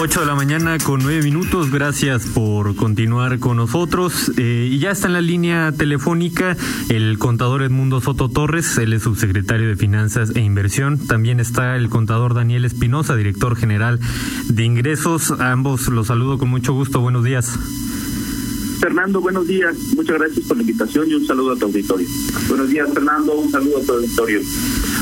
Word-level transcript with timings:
8 0.00 0.20
de 0.20 0.26
la 0.26 0.36
mañana 0.36 0.78
con 0.78 1.00
9 1.02 1.22
minutos. 1.22 1.72
Gracias 1.72 2.26
por 2.26 2.76
continuar 2.76 3.40
con 3.40 3.56
nosotros. 3.56 4.30
Eh, 4.36 4.68
y 4.70 4.78
ya 4.78 4.92
está 4.92 5.08
en 5.08 5.14
la 5.14 5.20
línea 5.20 5.72
telefónica 5.72 6.56
el 6.88 7.18
contador 7.18 7.62
Edmundo 7.62 8.00
Soto 8.00 8.28
Torres, 8.28 8.78
él 8.78 8.92
es 8.92 9.02
subsecretario 9.02 9.66
de 9.66 9.74
Finanzas 9.74 10.30
e 10.36 10.40
Inversión. 10.40 10.98
También 10.98 11.40
está 11.40 11.74
el 11.74 11.88
contador 11.88 12.34
Daniel 12.34 12.64
Espinosa, 12.64 13.16
director 13.16 13.56
general 13.56 13.98
de 14.48 14.64
ingresos. 14.64 15.32
ambos 15.32 15.88
los 15.88 16.06
saludo 16.06 16.38
con 16.38 16.48
mucho 16.48 16.74
gusto. 16.74 17.00
Buenos 17.00 17.24
días. 17.24 17.58
Fernando, 18.78 19.20
buenos 19.20 19.48
días. 19.48 19.76
Muchas 19.96 20.16
gracias 20.16 20.46
por 20.46 20.56
la 20.58 20.62
invitación 20.62 21.10
y 21.10 21.14
un 21.14 21.26
saludo 21.26 21.54
a 21.54 21.56
tu 21.56 21.66
auditorio. 21.66 22.06
Buenos 22.48 22.68
días, 22.68 22.88
Fernando. 22.94 23.34
Un 23.34 23.50
saludo 23.50 23.78
a 23.78 23.82
tu 23.82 23.92
auditorio. 23.94 24.40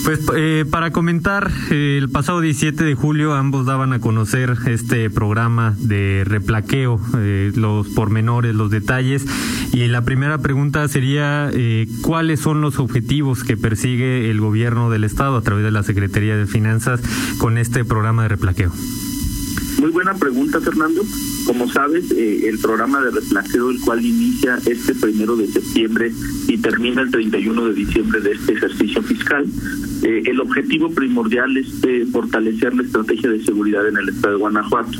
Pues 0.06 0.20
eh, 0.36 0.64
para 0.70 0.92
comentar, 0.92 1.50
eh, 1.72 1.98
el 2.00 2.08
pasado 2.08 2.40
17 2.40 2.84
de 2.84 2.94
julio 2.94 3.34
ambos 3.34 3.66
daban 3.66 3.92
a 3.92 3.98
conocer 3.98 4.54
este 4.66 5.10
programa 5.10 5.74
de 5.80 6.22
replaqueo, 6.24 7.00
eh, 7.18 7.50
los 7.56 7.88
pormenores, 7.88 8.54
los 8.54 8.70
detalles. 8.70 9.26
Y 9.72 9.88
la 9.88 10.02
primera 10.02 10.38
pregunta 10.38 10.86
sería, 10.86 11.50
¿cuáles 12.02 12.38
son 12.38 12.60
los 12.60 12.78
objetivos 12.78 13.42
que 13.42 13.56
persigue 13.56 14.30
el 14.30 14.40
gobierno 14.40 14.90
del 14.90 15.02
Estado 15.02 15.36
a 15.36 15.42
través 15.42 15.64
de 15.64 15.72
la 15.72 15.82
Secretaría 15.82 16.36
de 16.36 16.46
Finanzas 16.46 17.00
con 17.38 17.58
este 17.58 17.84
programa 17.84 18.22
de 18.22 18.28
replaqueo? 18.28 18.70
Muy 19.78 19.90
buena 19.90 20.14
pregunta, 20.14 20.60
Fernando. 20.60 21.02
Como 21.44 21.70
sabes, 21.70 22.10
eh, 22.10 22.48
el 22.48 22.58
programa 22.58 23.00
de 23.02 23.10
replaceo, 23.10 23.70
el 23.70 23.80
cual 23.80 24.04
inicia 24.04 24.58
este 24.64 24.94
primero 24.94 25.36
de 25.36 25.46
septiembre 25.48 26.12
y 26.48 26.56
termina 26.58 27.02
el 27.02 27.10
31 27.10 27.68
de 27.68 27.74
diciembre 27.74 28.20
de 28.20 28.32
este 28.32 28.54
ejercicio 28.54 29.02
fiscal, 29.02 29.46
eh, 30.02 30.22
el 30.24 30.40
objetivo 30.40 30.90
primordial 30.90 31.56
es 31.58 31.68
eh, 31.82 32.06
fortalecer 32.10 32.74
la 32.74 32.82
estrategia 32.84 33.28
de 33.28 33.44
seguridad 33.44 33.86
en 33.86 33.98
el 33.98 34.08
estado 34.08 34.34
de 34.34 34.40
Guanajuato. 34.40 34.98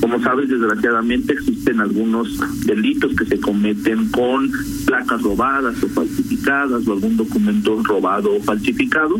Como 0.00 0.22
sabes, 0.22 0.48
desgraciadamente 0.48 1.32
existen 1.32 1.80
algunos 1.80 2.38
delitos 2.64 3.14
que 3.14 3.24
se 3.24 3.40
cometen 3.40 4.08
con 4.10 4.50
placas 4.86 5.22
robadas 5.22 5.82
o 5.82 5.88
falsificadas 5.88 6.86
o 6.86 6.92
algún 6.92 7.16
documento 7.16 7.82
robado 7.82 8.34
o 8.34 8.40
falsificado. 8.40 9.16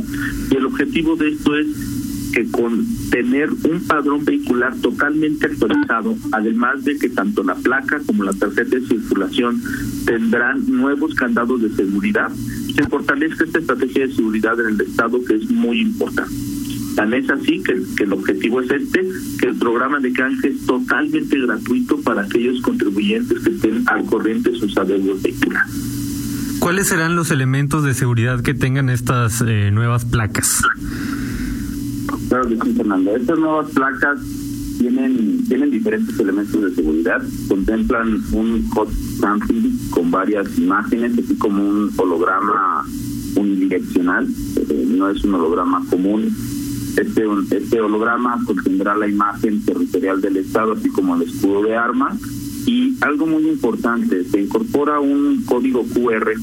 Y 0.51 0.57
el 0.57 0.67
objetivo 0.67 1.17
de 1.17 1.31
esto 1.31 1.57
es 1.57 1.67
que 2.33 2.51
con 2.51 2.87
tener 3.11 3.51
un 3.51 3.81
padrón 3.87 4.25
vehicular 4.25 4.75
totalmente 4.77 5.47
actualizado, 5.47 6.17
además 6.33 6.85
de 6.85 6.99
que 6.99 7.09
tanto 7.09 7.43
la 7.43 7.55
placa 7.55 8.01
como 8.07 8.25
la 8.25 8.33
tarjeta 8.33 8.77
de 8.77 8.87
circulación 8.87 9.63
tendrán 10.05 10.65
nuevos 10.67 11.15
candados 11.15 11.63
de 11.63 11.71
seguridad, 11.71 12.31
se 12.75 12.83
fortalezca 12.85 13.45
esta 13.45 13.59
estrategia 13.59 14.07
de 14.07 14.15
seguridad 14.15 14.61
en 14.61 14.75
el 14.75 14.81
Estado 14.81 15.25
que 15.25 15.35
es 15.35 15.51
muy 15.51 15.81
importante. 15.81 16.35
Tan 16.97 17.15
es 17.15 17.31
así 17.31 17.63
que, 17.63 17.81
que 17.97 18.05
el 18.05 18.13
objetivo 18.13 18.61
es 18.61 18.71
este, 18.71 19.07
que 19.39 19.47
el 19.47 19.57
programa 19.57 20.01
de 20.01 20.13
canje 20.13 20.49
es 20.49 20.67
totalmente 20.67 21.39
gratuito 21.39 22.01
para 22.01 22.23
aquellos 22.23 22.61
contribuyentes 22.61 23.39
que 23.39 23.51
estén 23.51 23.89
al 23.89 24.05
corriente 24.05 24.51
de 24.51 24.59
sus 24.59 24.77
adeudos 24.77 25.23
vehiculares. 25.23 25.99
¿Cuáles 26.59 26.89
serán 26.89 27.15
los 27.15 27.31
elementos 27.31 27.85
de 27.85 27.95
seguridad 27.95 28.43
que 28.43 28.53
tengan 28.53 28.91
estas 28.91 29.43
eh, 29.47 29.71
nuevas 29.71 30.05
placas? 30.05 30.63
Claro 32.29 32.47
que 32.49 32.57
Fernando. 32.57 33.17
Estas 33.17 33.39
nuevas 33.39 33.71
placas 33.71 34.21
tienen, 34.79 35.45
tienen 35.49 35.71
diferentes 35.71 36.19
elementos 36.21 36.63
de 36.63 36.75
seguridad. 36.75 37.23
Contemplan 37.49 38.23
un 38.33 38.69
hot 38.71 38.91
stamping 39.17 39.79
con 39.91 40.11
varias 40.11 40.59
imágenes, 40.59 41.13
así 41.19 41.35
como 41.37 41.67
un 41.67 41.91
holograma 41.97 42.85
unidireccional. 43.35 44.27
Eh, 44.57 44.87
no 44.89 45.09
es 45.09 45.25
un 45.25 45.35
holograma 45.35 45.83
común. 45.89 46.35
Este, 46.97 47.25
este 47.51 47.81
holograma 47.81 48.43
contendrá 48.45 48.95
la 48.95 49.09
imagen 49.09 49.65
territorial 49.65 50.21
del 50.21 50.37
Estado, 50.37 50.73
así 50.73 50.91
como 50.91 51.17
el 51.17 51.23
escudo 51.23 51.63
de 51.63 51.77
armas. 51.77 52.21
Y 52.67 52.95
algo 53.01 53.27
muy 53.27 53.49
importante, 53.49 54.25
se 54.25 54.43
incorpora 54.43 55.01
un 55.01 55.45
código 55.47 55.85
QR 55.85 56.35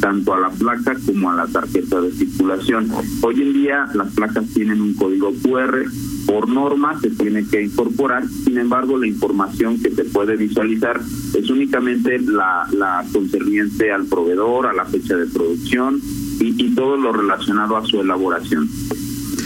tanto 0.00 0.34
a 0.34 0.40
la 0.40 0.50
placa 0.50 0.96
como 1.06 1.30
a 1.30 1.34
la 1.36 1.46
tarjeta 1.46 2.00
de 2.00 2.12
circulación. 2.12 2.90
Hoy 3.22 3.42
en 3.42 3.52
día 3.52 3.86
las 3.94 4.12
placas 4.14 4.46
tienen 4.54 4.80
un 4.80 4.94
código 4.94 5.32
QR, 5.42 5.84
por 6.26 6.48
norma 6.48 6.98
se 7.00 7.10
tiene 7.10 7.46
que 7.46 7.62
incorporar, 7.62 8.26
sin 8.28 8.58
embargo 8.58 8.98
la 8.98 9.06
información 9.06 9.80
que 9.80 9.90
se 9.90 10.04
puede 10.04 10.36
visualizar 10.36 11.00
es 11.34 11.50
únicamente 11.50 12.18
la, 12.18 13.04
concerniente 13.12 13.92
al 13.92 14.06
proveedor, 14.06 14.66
a 14.66 14.72
la 14.72 14.84
fecha 14.84 15.16
de 15.16 15.26
producción 15.26 16.00
y, 16.40 16.54
y 16.64 16.74
todo 16.74 16.96
lo 16.96 17.12
relacionado 17.12 17.76
a 17.76 17.84
su 17.84 18.00
elaboración. 18.00 18.68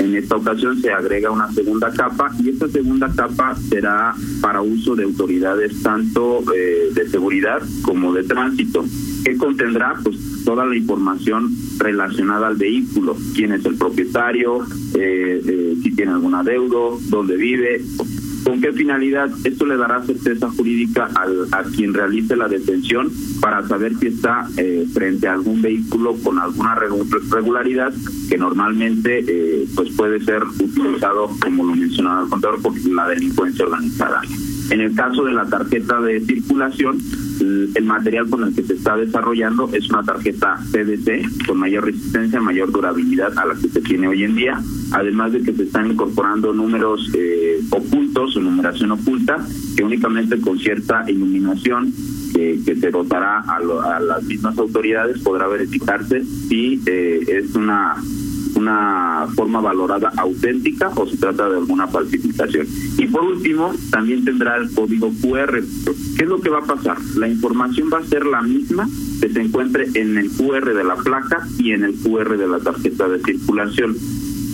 En 0.01 0.15
esta 0.17 0.37
ocasión 0.37 0.81
se 0.81 0.91
agrega 0.91 1.31
una 1.31 1.53
segunda 1.53 1.93
capa 1.93 2.33
y 2.43 2.49
esta 2.49 2.69
segunda 2.69 3.13
capa 3.15 3.55
será 3.69 4.15
para 4.41 4.63
uso 4.63 4.97
de 4.97 5.05
autoridades 5.05 5.83
tanto 5.83 6.43
eh, 6.55 6.89
de 6.95 7.09
seguridad 7.09 7.61
como 7.83 8.13
de 8.15 8.25
tránsito. 8.25 8.83
que 9.25 9.37
contendrá? 9.37 9.95
Pues 10.03 10.17
toda 10.45 10.65
la 10.65 10.75
información 10.75 11.55
relacionada 11.79 12.49
al 12.49 12.57
vehículo, 12.57 13.15
quién 13.35 13.53
es 13.53 13.65
el 13.67 13.77
propietario, 13.77 14.63
eh, 14.95 15.43
eh, 15.47 15.77
si 15.83 15.95
tiene 15.95 16.13
algún 16.13 16.35
adeudo, 16.35 16.99
dónde 17.11 17.37
vive, 17.37 17.83
¿Con 18.45 18.61
qué 18.61 18.73
finalidad? 18.73 19.31
Esto 19.45 19.67
le 19.67 19.77
dará 19.77 20.03
certeza 20.03 20.51
jurídica 20.51 21.09
al, 21.15 21.47
a 21.53 21.63
quien 21.65 21.95
realice 21.95 22.37
la 22.37 22.49
detención 22.49 23.11
para 23.41 23.67
saber 23.67 23.97
si 23.97 24.09
está 24.09 24.47
eh, 24.57 24.87
frente 24.93 25.29
a 25.29 25.35
algún 25.35 25.61
vehículo 25.63 26.17
con 26.23 26.39
alguna 26.39 26.75
regularidad 26.75 27.93
que 28.29 28.39
normalmente 28.39 29.25
eh, 29.27 29.67
pues 29.75 29.91
puede 29.95 30.21
ser 30.25 30.43
utilizado, 30.45 31.31
como 31.43 31.65
lo 31.65 31.75
mencionaba 31.75 32.23
el 32.23 32.29
contador, 32.29 32.63
por 32.63 32.73
la 32.89 33.09
delincuencia 33.09 33.65
organizada. 33.65 34.23
En 34.71 34.81
el 34.81 34.95
caso 34.95 35.25
de 35.25 35.33
la 35.33 35.47
tarjeta 35.47 36.01
de 36.01 36.21
circulación, 36.21 36.99
el 37.75 37.85
material 37.85 38.29
con 38.29 38.45
el 38.45 38.55
que 38.55 38.63
se 38.63 38.75
está 38.75 38.97
desarrollando 38.97 39.69
es 39.73 39.89
una 39.91 40.03
tarjeta 40.03 40.59
PVC 40.73 41.47
con 41.47 41.59
mayor 41.59 41.87
resistencia, 41.87 42.41
mayor 42.41 42.71
durabilidad 42.71 43.37
a 43.39 43.47
la 43.47 43.55
que 43.55 43.69
se 43.69 43.81
tiene 43.81 44.09
hoy 44.09 44.25
en 44.25 44.37
día, 44.37 44.61
además 44.93 45.33
de 45.33 45.43
que 45.43 45.53
se 45.53 45.65
están 45.65 45.91
incorporando 45.91 46.53
números 46.53 47.11
eh, 47.15 47.61
ocultos 47.71 48.37
o 48.37 48.41
numeración 48.41 48.93
oculta 48.93 49.39
que 49.77 49.83
únicamente 49.83 50.41
con 50.41 50.59
cierta 50.59 51.05
iluminación 51.11 51.93
que, 52.35 52.61
que 52.65 52.77
se 52.77 52.91
dotará 52.91 53.41
a, 53.41 53.57
a, 53.57 54.01
las 54.01 54.23
mismas 54.25 54.57
autoridades 54.59 55.21
podrá 55.21 55.47
verificarse 55.49 56.25
si 56.25 56.81
eh, 56.87 57.25
es 57.27 57.55
una 57.55 57.97
una 58.61 59.27
forma 59.35 59.61
valorada 59.61 60.13
auténtica 60.17 60.91
o 60.95 61.07
se 61.07 61.17
trata 61.17 61.49
de 61.49 61.57
alguna 61.57 61.87
falsificación. 61.89 62.67
Y 62.99 63.07
por 63.07 63.25
último, 63.25 63.73
también 63.91 64.25
tendrá 64.25 64.57
el 64.57 64.73
código 64.73 65.11
QR. 65.21 65.63
¿Qué 66.17 66.25
es 66.25 66.29
lo 66.29 66.41
que 66.41 66.51
va 66.51 66.59
a 66.59 66.65
pasar? 66.65 66.99
La 67.17 67.29
información 67.29 67.89
va 67.93 67.99
a 67.99 68.05
ser 68.05 68.27
la 68.27 68.43
misma 68.43 68.89
que 69.21 69.29
se 69.29 69.41
encuentre 69.41 69.87
en 69.95 70.17
el 70.17 70.31
QR 70.31 70.75
de 70.75 70.85
la 70.85 70.97
placa 70.97 71.47
y 71.59 71.73
en 71.73 71.85
el 71.85 71.95
QR 71.95 72.37
de 72.37 72.49
la 72.49 72.61
tarjeta 72.61 73.09
de 73.09 73.21
circulación. 73.21 73.97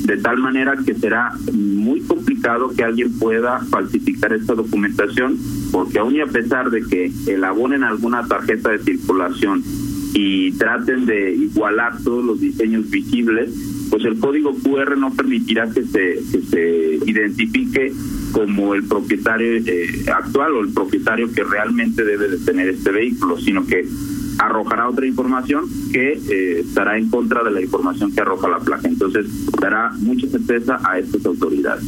De 0.05 0.17
tal 0.19 0.39
manera 0.39 0.77
que 0.85 0.95
será 0.95 1.33
muy 1.53 2.01
complicado 2.03 2.71
que 2.77 2.85
alguien 2.85 3.13
pueda 3.19 3.61
falsificar 3.71 4.33
esta 4.33 4.55
documentación, 4.55 5.37
porque 5.73 5.99
aun 5.99 6.15
y 6.15 6.21
a 6.21 6.27
pesar 6.27 6.71
de 6.71 6.83
que 6.83 7.11
elaboren 7.27 7.83
alguna 7.83 8.27
tarjeta 8.27 8.71
de 8.71 8.79
circulación 8.79 9.63
y 10.15 10.53
traten 10.53 11.07
de 11.07 11.33
igualar 11.35 11.99
todos 12.03 12.25
los 12.25 12.41
diseños 12.41 12.89
visibles, 12.89 13.51
pues 13.91 14.05
el 14.05 14.19
código 14.19 14.55
QR 14.55 14.97
no 14.97 15.13
permitirá 15.15 15.71
que 15.71 15.83
se, 15.83 16.19
que 16.33 16.43
se 16.43 16.99
identifique 17.07 17.93
como 18.33 18.75
el 18.75 18.85
propietario 18.85 19.57
eh, 19.65 20.05
actual 20.15 20.53
o 20.53 20.61
el 20.61 20.73
propietario 20.73 21.33
que 21.33 21.45
realmente 21.45 22.05
debe 22.05 22.29
de 22.29 22.39
tener 22.39 22.69
este 22.69 22.91
vehículo, 22.91 23.39
sino 23.39 23.67
que 23.67 23.87
arrojará 24.39 24.89
otra 24.89 25.07
información 25.07 25.65
que 25.93 26.13
eh, 26.13 26.61
estará 26.61 26.99
en 26.99 27.09
contra 27.09 27.43
de 27.43 27.51
la 27.51 27.63
información 27.63 28.13
que 28.13 28.21
arroja 28.21 28.49
la 28.49 28.59
placa. 28.59 28.89
Entonces, 28.89 29.27
dará 29.61 29.91
mucha 29.99 30.27
certeza 30.29 30.79
a 30.85 30.99
estas 30.99 31.25
autoridades. 31.25 31.85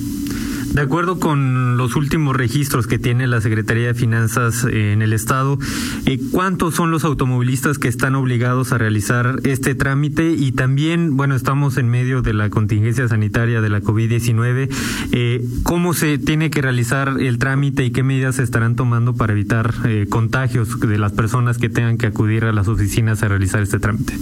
De 0.73 0.83
acuerdo 0.83 1.19
con 1.19 1.77
los 1.77 1.97
últimos 1.97 2.37
registros 2.37 2.87
que 2.87 2.99
tiene 2.99 3.27
la 3.27 3.41
Secretaría 3.41 3.89
de 3.89 3.95
Finanzas 3.95 4.65
eh, 4.65 4.93
en 4.93 5.03
el 5.03 5.13
Estado, 5.13 5.59
eh, 6.07 6.21
¿cuántos 6.31 6.75
son 6.75 6.91
los 6.91 7.05
automovilistas 7.05 7.79
que 7.79 7.89
están 7.89 8.15
obligados 8.15 8.73
a 8.73 8.79
realizar 8.79 9.41
este 9.45 9.75
trámite? 9.75 10.31
Y 10.31 10.53
también, 10.53 11.17
bueno, 11.17 11.35
estamos 11.35 11.79
en 11.79 11.89
medio 11.89 12.23
de 12.23 12.35
la 12.35 12.51
contingencia 12.51 13.09
sanitaria 13.09 13.61
de 13.61 13.69
la 13.71 13.81
COVID-19. 13.81 14.69
Eh, 15.13 15.45
¿Cómo 15.63 15.95
se 15.95 16.19
tiene 16.19 16.51
que 16.51 16.63
realizar 16.63 17.17
el 17.19 17.39
trámite 17.39 17.85
y 17.85 17.91
qué 17.91 18.03
medidas 18.03 18.37
se 18.37 18.43
estarán 18.43 18.77
tomando 18.77 19.15
para 19.15 19.33
evitar 19.33 19.75
contagios 20.09 20.79
de 20.81 20.99
las 20.99 21.13
personas 21.13 21.59
que 21.59 21.69
tengan 21.69 21.99
que 21.99 22.07
acudir 22.07 22.45
a 22.45 22.53
las 22.53 22.69
oficinas 22.69 23.23
a 23.23 23.29
realizar 23.29 23.63
este 23.63 23.79
trámite? 23.79 24.15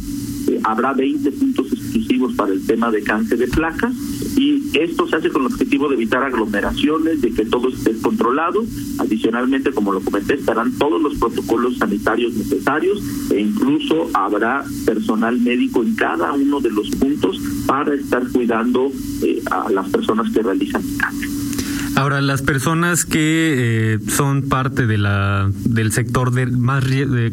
Eh, 0.49 0.61
habrá 0.63 0.93
20 0.93 1.33
puntos 1.33 1.73
exclusivos 1.73 2.35
para 2.35 2.53
el 2.53 2.65
tema 2.65 2.91
de 2.93 3.03
cáncer 3.03 3.39
de 3.39 3.49
placas 3.49 3.93
y 4.37 4.63
esto 4.75 5.07
se 5.09 5.17
hace 5.17 5.31
con 5.31 5.43
el 5.43 5.53
objetivo 5.53 5.89
de 5.89 5.95
evitar 5.95 6.23
aglomeraciones, 6.23 7.23
de 7.23 7.33
que 7.33 7.47
todo 7.47 7.69
esté 7.69 7.97
controlado. 8.01 8.65
Adicionalmente, 8.99 9.73
como 9.73 9.93
lo 9.93 10.01
comenté, 10.01 10.35
estarán 10.35 10.73
todos 10.73 11.01
los 11.01 11.15
protocolos 11.17 11.79
sanitarios 11.79 12.35
necesarios 12.35 13.03
e 13.31 13.41
incluso 13.41 14.11
habrá 14.13 14.65
personal 14.85 15.41
médico 15.41 15.83
en 15.83 15.95
cada 15.95 16.33
uno 16.33 16.61
de 16.61 16.71
los 16.71 16.91
puntos 16.91 17.41
para 17.67 17.95
estar 17.95 18.31
cuidando 18.31 18.93
eh, 19.23 19.43
a 19.51 19.71
las 19.71 19.89
personas 19.89 20.31
que 20.33 20.43
realizan 20.43 20.83
el 20.83 20.97
cambio. 20.99 21.36
Ahora, 21.97 22.21
las 22.21 22.43
personas 22.43 23.07
que 23.07 23.95
eh, 23.95 23.99
son 24.07 24.43
parte 24.43 24.87
de 24.87 24.99
la 24.99 25.51
del 25.65 25.93
sector 25.93 26.31
de 26.31 26.45
más 26.45 26.85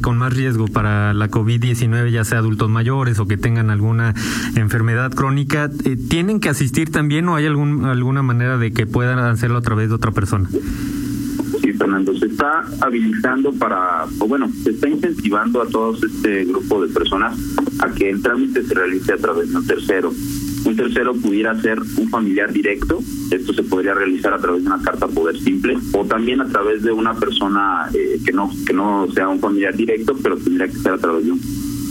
con 0.02 0.18
más 0.18 0.34
riesgo 0.34 0.70
para 0.70 1.14
la 1.14 1.30
COVID-19, 1.30 2.10
ya 2.12 2.24
sea 2.24 2.38
adultos 2.38 2.70
mayores 2.70 3.20
o 3.20 3.28
que 3.28 3.36
tengan 3.36 3.70
alguna 3.70 4.14
enfermedad 4.56 5.12
crónica, 5.12 5.70
eh, 5.84 5.98
¿tienen 6.10 6.40
que 6.40 6.48
asistir 6.48 6.92
también 6.92 7.28
o 7.28 7.36
hay 7.36 7.46
algún, 7.46 7.84
alguna 7.84 8.24
manera 8.24 8.58
de 8.58 8.72
que 8.72 8.88
puedan 8.88 9.20
hacerlo 9.20 9.58
a 9.58 9.62
través 9.62 9.90
de 9.90 9.96
otra 9.96 10.12
persona? 10.12 10.48
Sí, 10.50 11.74
Fernando, 11.74 12.18
se 12.18 12.28
está 12.28 12.64
habilitando 12.80 13.52
para, 13.52 14.06
o 14.20 14.28
bueno, 14.30 14.50
se 14.64 14.70
está 14.70 14.88
incentivando 14.88 15.62
a 15.62 15.68
todo 15.68 15.94
este 15.94 16.46
grupo 16.46 16.82
de 16.82 16.94
personas 16.94 17.38
a 17.80 17.90
que 17.90 18.12
el 18.12 18.22
trámite 18.22 18.64
se 18.64 18.74
realice 18.74 19.12
a 19.12 19.18
través 19.18 19.52
de 19.52 19.58
un 19.58 19.68
tercero. 19.68 20.14
Un 20.66 20.76
tercero 20.76 21.14
pudiera 21.14 21.60
ser 21.62 21.80
un 21.80 22.10
familiar 22.10 22.52
directo, 22.54 23.00
esto 23.32 23.54
se 23.54 23.64
podría 23.64 23.94
realizar 23.94 24.34
a 24.34 24.38
través 24.38 24.64
de 24.64 24.70
una 24.70 24.82
carta 24.82 25.08
poder 25.08 25.38
simple 25.38 25.78
o 25.94 26.06
también 26.06 26.40
a 26.42 26.48
través 26.48 26.84
de 26.84 26.92
una 26.92 27.14
persona 27.16 27.90
eh, 27.94 28.20
que 28.26 28.32
no 28.32 28.50
que 28.66 28.74
no 28.74 29.08
sea 29.14 29.28
un 29.28 29.40
familiar 29.40 29.76
directo, 29.76 30.16
pero 30.22 30.38
tendría 30.38 30.68
que 30.68 30.78
ser 30.78 30.94
a 30.94 30.98
través 30.98 31.26
de 31.26 31.32
un 31.32 31.42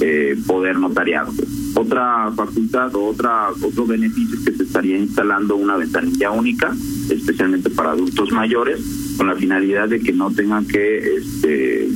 eh, 0.01 0.37
poder 0.47 0.79
notariado. 0.79 1.33
Otra 1.75 2.31
facultad 2.33 2.95
o 2.97 3.09
otra 3.09 3.51
otro 3.51 3.87
beneficio 3.87 4.39
es 4.39 4.45
que 4.45 4.53
se 4.53 4.63
estaría 4.65 4.99
instalando 4.99 5.57
una 5.57 5.77
ventanilla 5.77 6.31
única, 6.31 6.75
especialmente 7.11 7.71
para 7.71 7.93
adultos 7.93 8.33
mayores, 8.33 8.81
con 9.17 9.27
la 9.27 9.37
finalidad 9.37 9.89
de 9.89 10.01
que 10.01 10.13
no 10.13 10.31
tengan 10.31 10.67
que 10.67 11.17
este, 11.17 11.89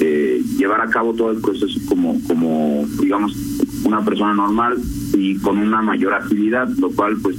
eh, 0.00 0.42
llevar 0.56 0.80
a 0.80 0.90
cabo 0.90 1.12
todo 1.14 1.30
el 1.30 1.40
proceso 1.40 1.80
como 1.88 2.20
como 2.26 2.86
digamos 3.00 3.36
una 3.84 4.04
persona 4.04 4.34
normal 4.34 4.76
y 5.14 5.36
con 5.38 5.58
una 5.58 5.82
mayor 5.82 6.14
actividad, 6.14 6.68
lo 6.78 6.90
cual 6.90 7.16
pues 7.22 7.36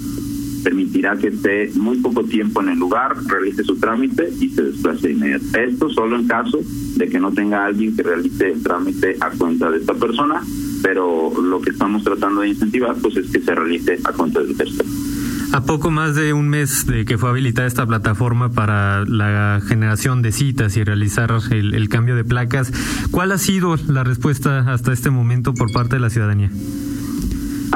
permitirá 0.64 1.16
que 1.18 1.28
esté 1.28 1.72
muy 1.76 1.98
poco 1.98 2.24
tiempo 2.24 2.62
en 2.62 2.70
el 2.70 2.80
lugar, 2.80 3.16
realice 3.28 3.64
su 3.64 3.78
trámite 3.78 4.30
y 4.40 4.50
se 4.50 4.64
desplace 4.64 5.12
inmediatamente. 5.12 5.64
Esto 5.64 5.90
solo 5.90 6.18
en 6.18 6.28
caso 6.28 6.60
de 6.96 7.08
que 7.08 7.20
no 7.20 7.32
tenga 7.32 7.66
alguien 7.66 7.96
que 7.96 8.04
realice 8.04 8.52
el 8.52 8.62
trámite 8.62 9.16
a 9.20 9.30
cuenta 9.32 9.72
de 9.72 9.78
esta 9.78 9.94
persona, 9.94 10.42
pero 10.84 11.32
lo 11.42 11.62
que 11.62 11.72
estamos 11.72 12.04
tratando 12.04 12.42
de 12.42 12.50
incentivar 12.50 12.96
pues 13.02 13.18
es 13.18 13.32
que 13.32 13.40
se 13.40 13.56
realice 13.56 14.00
a 14.04 14.12
cuenta 14.12 14.42
del 14.42 14.56
tercero. 14.56 14.90
A 15.52 15.62
poco 15.62 15.90
más 15.90 16.16
de 16.16 16.34
un 16.34 16.48
mes 16.48 16.86
de 16.86 17.06
que 17.06 17.18
fue 17.18 17.30
habilitada 17.30 17.68
esta 17.68 17.86
plataforma 17.86 18.50
para 18.50 19.04
la 19.06 19.60
generación 19.68 20.22
de 20.22 20.32
citas 20.32 20.78
y 20.78 20.84
realizar 20.84 21.34
el, 21.50 21.74
el 21.74 21.90
cambio 21.90 22.16
de 22.16 22.24
placas, 22.24 22.72
¿cuál 23.10 23.32
ha 23.32 23.38
sido 23.40 23.76
la 23.88 24.04
respuesta 24.04 24.60
hasta 24.72 24.94
este 24.94 25.10
momento 25.10 25.54
por 25.54 25.72
parte 25.72 25.96
de 25.96 26.02
la 26.02 26.10
ciudadanía? 26.12 26.52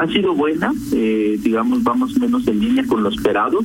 Ha 0.04 0.08
sido 0.08 0.34
buena, 0.34 0.72
eh, 0.92 1.38
digamos, 1.42 1.82
vamos 1.82 2.18
menos 2.18 2.46
en 2.46 2.60
línea 2.60 2.84
con 2.86 3.02
lo 3.02 3.08
esperado. 3.08 3.60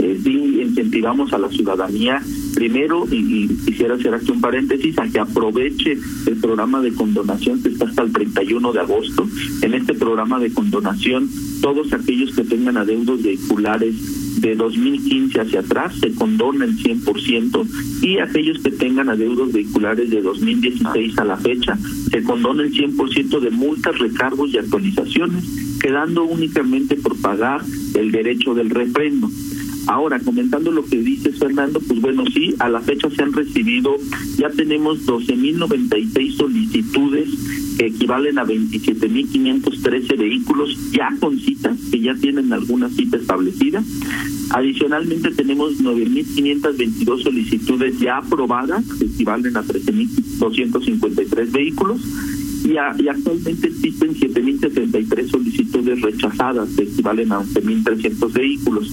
Eh, 0.00 0.20
sí 0.22 0.60
incentivamos 0.60 1.32
a 1.32 1.38
la 1.38 1.48
ciudadanía 1.48 2.20
primero, 2.54 3.06
y, 3.10 3.48
quisiera 3.64 3.94
hacer 3.94 4.14
aquí 4.14 4.30
un 4.30 4.40
paréntesis, 4.40 4.98
a 4.98 5.08
que 5.08 5.20
aproveche 5.20 5.96
el 6.26 6.36
programa 6.36 6.80
de 6.80 6.92
condonación 6.92 7.62
que 7.62 7.68
está 7.68 7.86
hasta 7.86 8.02
el 8.02 8.12
31 8.12 8.72
de 8.72 8.80
agosto. 8.80 9.26
En 9.62 9.74
este 9.74 9.94
programa 9.94 10.38
de 10.38 10.52
condonación, 10.52 11.28
todos 11.60 11.92
aquellos 11.92 12.34
que 12.34 12.44
tengan 12.44 12.76
adeudos 12.76 13.22
vehiculares 13.22 13.94
de 14.40 14.54
2015 14.54 15.40
hacia 15.40 15.60
atrás 15.60 15.94
se 16.00 16.12
condona 16.14 16.64
el 16.64 16.76
100% 16.76 18.02
y 18.02 18.18
aquellos 18.18 18.58
que 18.60 18.70
tengan 18.70 19.08
adeudos 19.08 19.52
vehiculares 19.52 20.10
de 20.10 20.22
2016 20.22 21.18
a 21.18 21.24
la 21.24 21.36
fecha 21.36 21.78
se 22.10 22.22
condona 22.22 22.62
el 22.62 22.72
100% 22.72 23.40
de 23.40 23.50
multas, 23.50 23.98
recargos 23.98 24.52
y 24.52 24.58
actualizaciones, 24.58 25.44
quedando 25.80 26.24
únicamente 26.24 26.96
por 26.96 27.20
pagar 27.20 27.62
el 27.94 28.12
derecho 28.12 28.54
del 28.54 28.70
refrendo. 28.70 29.28
Ahora, 29.86 30.18
comentando 30.20 30.70
lo 30.70 30.84
que 30.84 30.96
dice 30.96 31.32
Fernando, 31.32 31.80
pues 31.80 32.00
bueno, 32.00 32.24
sí, 32.32 32.54
a 32.58 32.68
la 32.68 32.80
fecha 32.80 33.10
se 33.10 33.22
han 33.22 33.32
recibido, 33.32 33.96
ya 34.38 34.48
tenemos 34.50 35.06
12.096 35.06 36.32
solicitudes 36.32 37.28
que 37.76 37.86
equivalen 37.86 38.38
a 38.38 38.44
27.513 38.44 40.18
vehículos 40.18 40.92
ya 40.92 41.08
con 41.20 41.38
citas, 41.38 41.78
que 41.90 42.00
ya 42.00 42.14
tienen 42.14 42.52
alguna 42.52 42.88
cita 42.88 43.16
establecida. 43.16 43.82
Adicionalmente 44.50 45.30
tenemos 45.32 45.80
9.522 45.80 47.22
solicitudes 47.22 47.98
ya 47.98 48.18
aprobadas, 48.18 48.84
que 48.98 49.06
equivalen 49.06 49.56
a 49.56 49.64
13.253 49.64 51.50
vehículos. 51.50 52.00
Y, 52.64 52.72
y, 52.72 53.08
actualmente 53.08 53.68
existen 53.68 54.14
7.073 54.14 55.30
solicitudes 55.30 56.00
rechazadas, 56.00 56.70
que 56.70 56.84
equivalen 56.84 57.30
a 57.32 57.40
11.300 57.40 58.32
vehículos. 58.32 58.90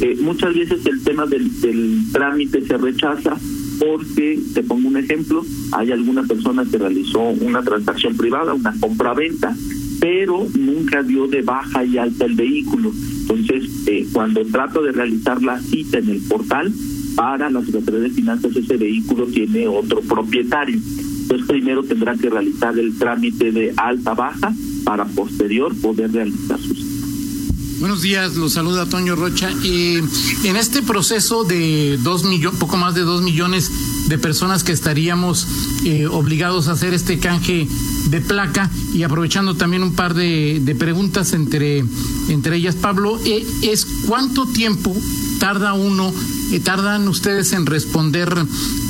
Eh, 0.00 0.18
muchas 0.20 0.54
veces 0.54 0.84
el 0.86 1.02
tema 1.02 1.26
del, 1.26 1.60
del 1.60 2.02
trámite 2.12 2.60
se 2.66 2.76
rechaza 2.76 3.36
porque, 3.78 4.38
te 4.54 4.62
pongo 4.62 4.88
un 4.88 4.96
ejemplo, 4.96 5.44
hay 5.72 5.92
alguna 5.92 6.22
persona 6.22 6.64
que 6.64 6.78
realizó 6.78 7.20
una 7.20 7.62
transacción 7.62 8.16
privada, 8.16 8.54
una 8.54 8.74
compra-venta, 8.78 9.54
pero 10.00 10.46
nunca 10.54 11.02
dio 11.02 11.26
de 11.26 11.42
baja 11.42 11.84
y 11.84 11.98
alta 11.98 12.26
el 12.26 12.34
vehículo. 12.34 12.92
Entonces, 13.22 13.64
eh, 13.86 14.06
cuando 14.12 14.44
trato 14.44 14.82
de 14.82 14.92
realizar 14.92 15.42
la 15.42 15.60
cita 15.60 15.98
en 15.98 16.10
el 16.10 16.20
portal, 16.22 16.72
para 17.16 17.48
la 17.48 17.64
Secretaría 17.64 18.00
de 18.00 18.10
Finanzas 18.10 18.54
ese 18.54 18.76
vehículo 18.76 19.26
tiene 19.26 19.66
otro 19.66 20.00
propietario. 20.02 20.78
Entonces, 21.26 21.48
primero 21.48 21.82
tendrá 21.82 22.14
que 22.14 22.30
realizar 22.30 22.78
el 22.78 22.96
trámite 22.96 23.50
de 23.50 23.74
alta-baja 23.76 24.54
para 24.84 25.04
posterior 25.06 25.74
poder 25.74 26.12
realizar 26.12 26.56
su 26.60 26.76
Buenos 27.80 28.00
días, 28.00 28.36
los 28.36 28.52
saluda 28.52 28.86
Toño 28.86 29.16
Rocha. 29.16 29.50
y 29.50 29.96
en 30.44 30.56
este 30.56 30.82
proceso 30.82 31.42
de 31.42 31.98
dos 32.02 32.22
millones, 32.22 32.60
poco 32.60 32.76
más 32.76 32.94
de 32.94 33.00
dos 33.00 33.22
millones 33.22 33.70
de 34.08 34.18
personas 34.18 34.62
que 34.62 34.70
estaríamos 34.70 35.48
eh, 35.84 36.06
obligados 36.06 36.68
a 36.68 36.72
hacer 36.72 36.94
este 36.94 37.18
canje 37.18 37.66
de 38.08 38.20
placa 38.20 38.70
y 38.94 39.02
aprovechando 39.02 39.56
también 39.56 39.82
un 39.82 39.94
par 39.94 40.14
de, 40.14 40.76
preguntas 40.78 41.32
entre, 41.32 41.84
entre 42.28 42.56
ellas, 42.56 42.76
Pablo, 42.76 43.18
eh, 43.26 43.44
es 43.62 43.84
cuánto 44.06 44.46
tiempo 44.46 44.96
tarda 45.38 45.72
uno, 45.72 46.12
eh, 46.52 46.60
tardan 46.60 47.08
ustedes 47.08 47.52
en 47.52 47.66
responder 47.66 48.34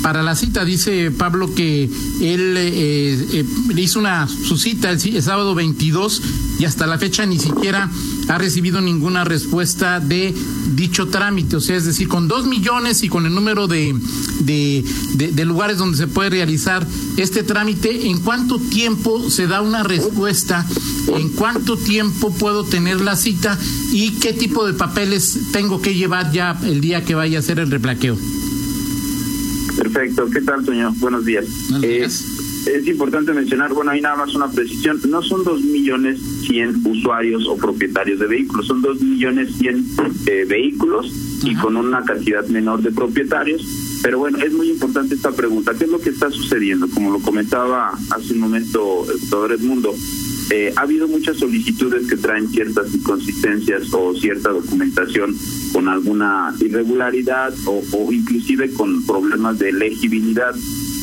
para 0.01 0.23
la 0.23 0.35
cita. 0.35 0.65
Dice 0.65 1.11
Pablo 1.11 1.53
que 1.53 1.89
él 2.21 3.45
hizo 3.75 3.99
una 3.99 4.27
su 4.27 4.57
cita 4.57 4.91
el 4.91 5.23
sábado 5.23 5.55
22 5.55 6.21
y 6.59 6.65
hasta 6.65 6.87
la 6.87 6.97
fecha 6.97 7.25
ni 7.25 7.39
siquiera 7.39 7.89
ha 8.27 8.37
recibido 8.37 8.81
ninguna 8.81 9.23
respuesta 9.23 9.99
de 9.99 10.33
dicho 10.75 11.07
trámite. 11.07 11.55
O 11.55 11.61
sea, 11.61 11.75
es 11.75 11.85
decir, 11.85 12.07
con 12.07 12.27
dos 12.27 12.45
millones 12.45 13.03
y 13.03 13.09
con 13.09 13.25
el 13.25 13.33
número 13.33 13.67
de, 13.67 13.95
de, 14.41 14.83
de 15.31 15.45
lugares 15.45 15.77
donde 15.77 15.97
se 15.97 16.07
puede 16.07 16.29
realizar 16.29 16.85
este 17.17 17.43
trámite, 17.43 18.07
¿en 18.07 18.19
cuánto 18.19 18.59
tiempo 18.59 19.29
se 19.29 19.47
da 19.47 19.61
una 19.61 19.83
respuesta? 19.83 20.65
¿En 21.15 21.29
cuánto 21.29 21.77
tiempo 21.77 22.33
puedo 22.33 22.63
tener 22.63 23.01
la 23.01 23.15
cita? 23.15 23.57
¿Y 23.91 24.11
qué 24.19 24.33
tipo 24.33 24.65
de 24.65 24.73
papeles 24.73 25.39
tengo 25.51 25.81
que 25.81 25.95
llevar 25.95 26.31
ya 26.31 26.57
el 26.63 26.81
día 26.81 27.03
que 27.03 27.15
vaya 27.15 27.37
a 27.37 27.39
hacer 27.39 27.59
el 27.59 27.71
replaqueo? 27.71 28.17
Perfecto, 29.77 30.27
¿qué 30.31 30.41
tal, 30.41 30.65
señor? 30.65 30.93
Buenos 30.97 31.23
días. 31.23 31.45
Eh, 31.83 32.07
es 32.75 32.87
importante 32.87 33.33
mencionar, 33.33 33.73
bueno, 33.73 33.91
hay 33.91 34.01
nada 34.01 34.15
más 34.17 34.35
una 34.35 34.51
precisión, 34.51 34.99
no 35.09 35.21
son 35.21 35.43
dos 35.43 35.61
millones 35.61 36.19
cien 36.45 36.75
usuarios 36.85 37.45
o 37.47 37.57
propietarios 37.57 38.19
de 38.19 38.27
vehículos, 38.27 38.67
son 38.67 38.81
dos 38.81 39.01
millones 39.01 39.55
cien 39.57 39.85
eh, 40.25 40.45
vehículos 40.47 41.11
y 41.43 41.55
con 41.55 41.77
una 41.77 42.03
cantidad 42.03 42.45
menor 42.47 42.81
de 42.81 42.91
propietarios. 42.91 43.65
Pero 44.03 44.19
bueno, 44.19 44.37
es 44.39 44.53
muy 44.53 44.69
importante 44.69 45.15
esta 45.15 45.31
pregunta. 45.31 45.73
¿Qué 45.73 45.85
es 45.85 45.89
lo 45.89 45.99
que 45.99 46.11
está 46.11 46.29
sucediendo? 46.29 46.87
Como 46.89 47.11
lo 47.11 47.19
comentaba 47.19 47.91
hace 48.11 48.33
un 48.33 48.39
momento 48.39 49.05
el 49.11 49.19
doctor 49.19 49.51
Edmundo, 49.51 49.93
eh, 50.49 50.71
ha 50.75 50.81
habido 50.81 51.07
muchas 51.07 51.37
solicitudes 51.37 52.07
que 52.07 52.15
traen 52.15 52.47
ciertas 52.47 52.93
inconsistencias 52.93 53.93
o 53.93 54.13
cierta 54.15 54.49
documentación 54.49 55.35
con 55.73 55.89
alguna 55.89 56.53
irregularidad 56.59 57.53
o, 57.65 57.83
o 57.91 58.11
inclusive 58.13 58.71
con 58.71 59.05
problemas 59.05 59.59
de 59.59 59.69
elegibilidad. 59.69 60.55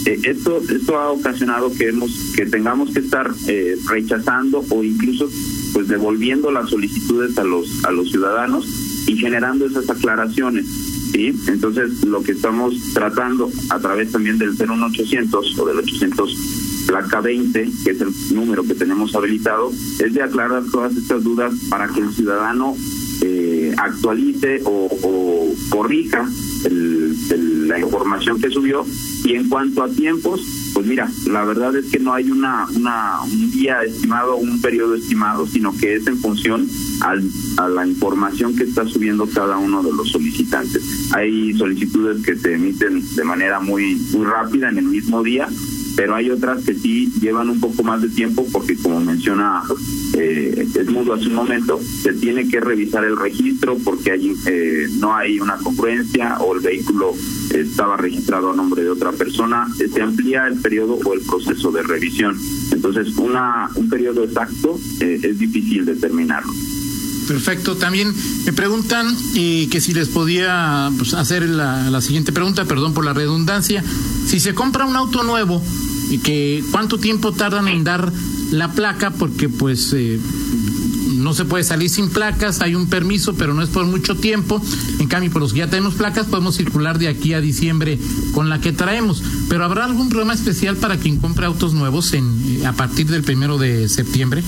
Eh, 0.07 0.21
esto 0.25 0.61
esto 0.69 0.99
ha 0.99 1.11
ocasionado 1.11 1.73
que 1.73 1.89
hemos 1.89 2.33
que 2.37 2.45
tengamos 2.45 2.91
que 2.93 3.01
estar 3.01 3.31
eh, 3.49 3.77
rechazando 3.89 4.63
o 4.69 4.83
incluso 4.83 5.31
pues 5.73 5.89
devolviendo 5.89 6.51
las 6.51 6.69
solicitudes 6.69 7.39
a 7.39 7.45
los 7.45 7.85
a 7.85 7.91
los 7.91 8.11
ciudadanos 8.11 8.67
y 9.07 9.17
generando 9.17 9.65
esas 9.65 9.89
aclaraciones 9.89 10.67
sí 11.11 11.35
entonces 11.47 12.05
lo 12.05 12.23
que 12.23 12.33
estamos 12.33 12.75
tratando 12.93 13.51
a 13.71 13.79
través 13.79 14.13
también 14.13 14.37
del 14.37 14.51
01800 14.51 15.59
o 15.59 15.67
del 15.67 15.79
800 15.79 16.85
placa 16.87 17.23
20 17.23 17.71
que 17.85 17.91
es 17.91 18.01
el 18.03 18.11
número 18.35 18.63
que 18.65 18.75
tenemos 18.75 19.15
habilitado 19.15 19.73
es 20.01 20.13
de 20.13 20.23
aclarar 20.23 20.65
todas 20.71 20.95
estas 20.99 21.25
dudas 21.25 21.55
para 21.71 21.89
que 21.89 22.01
el 22.01 22.13
ciudadano 22.13 22.77
eh, 23.23 23.75
actualice 23.79 24.61
o, 24.67 24.87
o 25.03 25.55
corrija 25.71 26.29
el, 26.67 27.69
la 27.69 27.79
información 27.79 28.39
que 28.39 28.51
subió 28.51 28.85
y 29.25 29.35
en 29.35 29.49
cuanto 29.49 29.83
a 29.83 29.89
tiempos 29.89 30.41
pues 30.75 30.87
mira 30.87 31.11
la 31.27 31.45
verdad 31.45 31.75
es 31.77 31.87
que 31.87 31.99
no 31.99 32.13
hay 32.13 32.31
una, 32.31 32.67
una 32.75 33.23
un 33.23 33.51
día 33.51 33.83
estimado 33.83 34.37
un 34.37 34.61
periodo 34.61 34.95
estimado 34.95 35.47
sino 35.47 35.75
que 35.77 35.95
es 35.95 36.07
en 36.07 36.19
función 36.19 36.69
al, 37.01 37.23
a 37.57 37.69
la 37.69 37.87
información 37.87 38.55
que 38.55 38.65
está 38.65 38.85
subiendo 38.87 39.27
cada 39.27 39.59
uno 39.59 39.83
de 39.83 39.93
los 39.93 40.11
solicitantes. 40.11 41.11
Hay 41.15 41.53
solicitudes 41.55 42.23
que 42.25 42.37
se 42.37 42.55
emiten 42.55 43.03
de 43.15 43.25
manera 43.25 43.61
muy 43.61 43.97
muy 44.13 44.27
rápida 44.27 44.69
en 44.69 44.79
el 44.79 44.87
mismo 44.87 45.23
día 45.23 45.49
pero 45.97 46.15
hay 46.15 46.31
otras 46.31 46.65
que 46.65 46.75
sí 46.75 47.13
llevan 47.21 47.51
un 47.51 47.61
poco 47.61 47.83
más 47.83 48.03
de 48.03 48.09
tiempo 48.09 48.47
porque 48.53 48.77
como 48.77 49.01
menciona 49.01 49.63
eh, 50.15 50.67
Edmundo 50.75 51.15
hace 51.15 51.29
un 51.29 51.35
momento, 51.35 51.81
se 52.03 52.13
tiene 52.15 52.49
que 52.49 52.61
revisar 52.61 53.05
el 53.05 53.17
registro 53.17 53.77
porque 53.85 54.13
hay, 54.13 54.33
eh, 54.47 54.87
no 54.99 55.15
hay 55.15 55.39
una 55.41 55.57
congruencia 55.59 56.39
o 56.39 56.55
el 56.55 56.61
vehículo 56.61 57.15
estaba 57.61 57.97
registrado 57.97 58.51
a 58.51 58.57
nombre 58.57 58.83
de 58.83 58.91
otra 58.91 59.13
persona, 59.13 59.67
se 59.77 60.03
amplía 60.03 60.47
el 60.47 60.61
periodo 60.61 60.99
o 61.05 61.15
el 61.15 61.21
proceso 61.21 61.71
de 61.71 61.83
revisión. 61.83 62.37
Entonces, 62.71 63.17
una 63.17 63.69
un 63.75 63.89
periodo 63.89 64.25
exacto 64.25 64.79
eh, 65.01 65.21
es 65.23 65.39
difícil 65.39 65.85
determinarlo. 65.85 66.53
Perfecto. 67.29 67.77
También 67.77 68.13
me 68.45 68.53
preguntan 68.53 69.07
eh, 69.35 69.69
que 69.71 69.81
si 69.81 69.95
les 69.95 70.09
podía 70.09 70.91
pues, 70.99 71.15
hacer 71.15 71.49
la, 71.49 71.91
la, 71.91 72.01
siguiente 72.01 72.33
pregunta, 72.33 72.67
perdón 72.67 72.93
por 72.93 73.05
la 73.05 73.15
redundancia. 73.15 73.83
Si 74.27 74.41
se 74.41 74.55
compra 74.55 74.85
un 74.85 74.97
auto 74.97 75.23
nuevo, 75.23 75.63
y 76.11 76.19
que 76.19 76.63
cuánto 76.71 76.99
tiempo 76.99 77.33
tardan 77.33 77.69
en 77.69 77.85
dar 77.85 78.13
la 78.51 78.73
placa, 78.73 79.11
porque 79.11 79.49
pues 79.49 79.93
eh, 79.95 80.21
no 81.25 81.33
se 81.33 81.47
puede 81.47 81.65
salir 81.65 81.89
sin 81.89 82.11
placas, 82.11 82.61
hay 82.61 82.75
un 82.75 82.87
permiso, 82.87 83.35
pero 83.35 83.55
no 83.55 83.63
es 83.63 83.71
por 83.71 83.87
mucho 83.87 84.15
tiempo. 84.15 84.63
En 85.01 85.09
cambio, 85.09 85.33
por 85.33 85.41
los 85.41 85.55
que 85.55 85.61
ya 85.61 85.71
tenemos 85.71 85.95
placas, 85.95 86.27
podemos 86.27 86.55
circular 86.55 86.99
de 86.99 87.09
aquí 87.09 87.33
a 87.33 87.41
diciembre 87.41 87.99
con 88.33 88.51
la 88.51 88.61
que 88.61 88.73
traemos. 88.73 89.23
Pero 89.49 89.65
¿habrá 89.65 89.87
algún 89.87 90.11
programa 90.11 90.35
especial 90.35 90.77
para 90.77 90.99
quien 90.99 91.19
compre 91.19 91.47
autos 91.47 91.73
nuevos 91.73 92.13
en, 92.13 92.61
eh, 92.61 92.67
a 92.67 92.75
partir 92.75 93.07
del 93.07 93.23
primero 93.23 93.57
de 93.57 93.89
septiembre? 93.89 94.45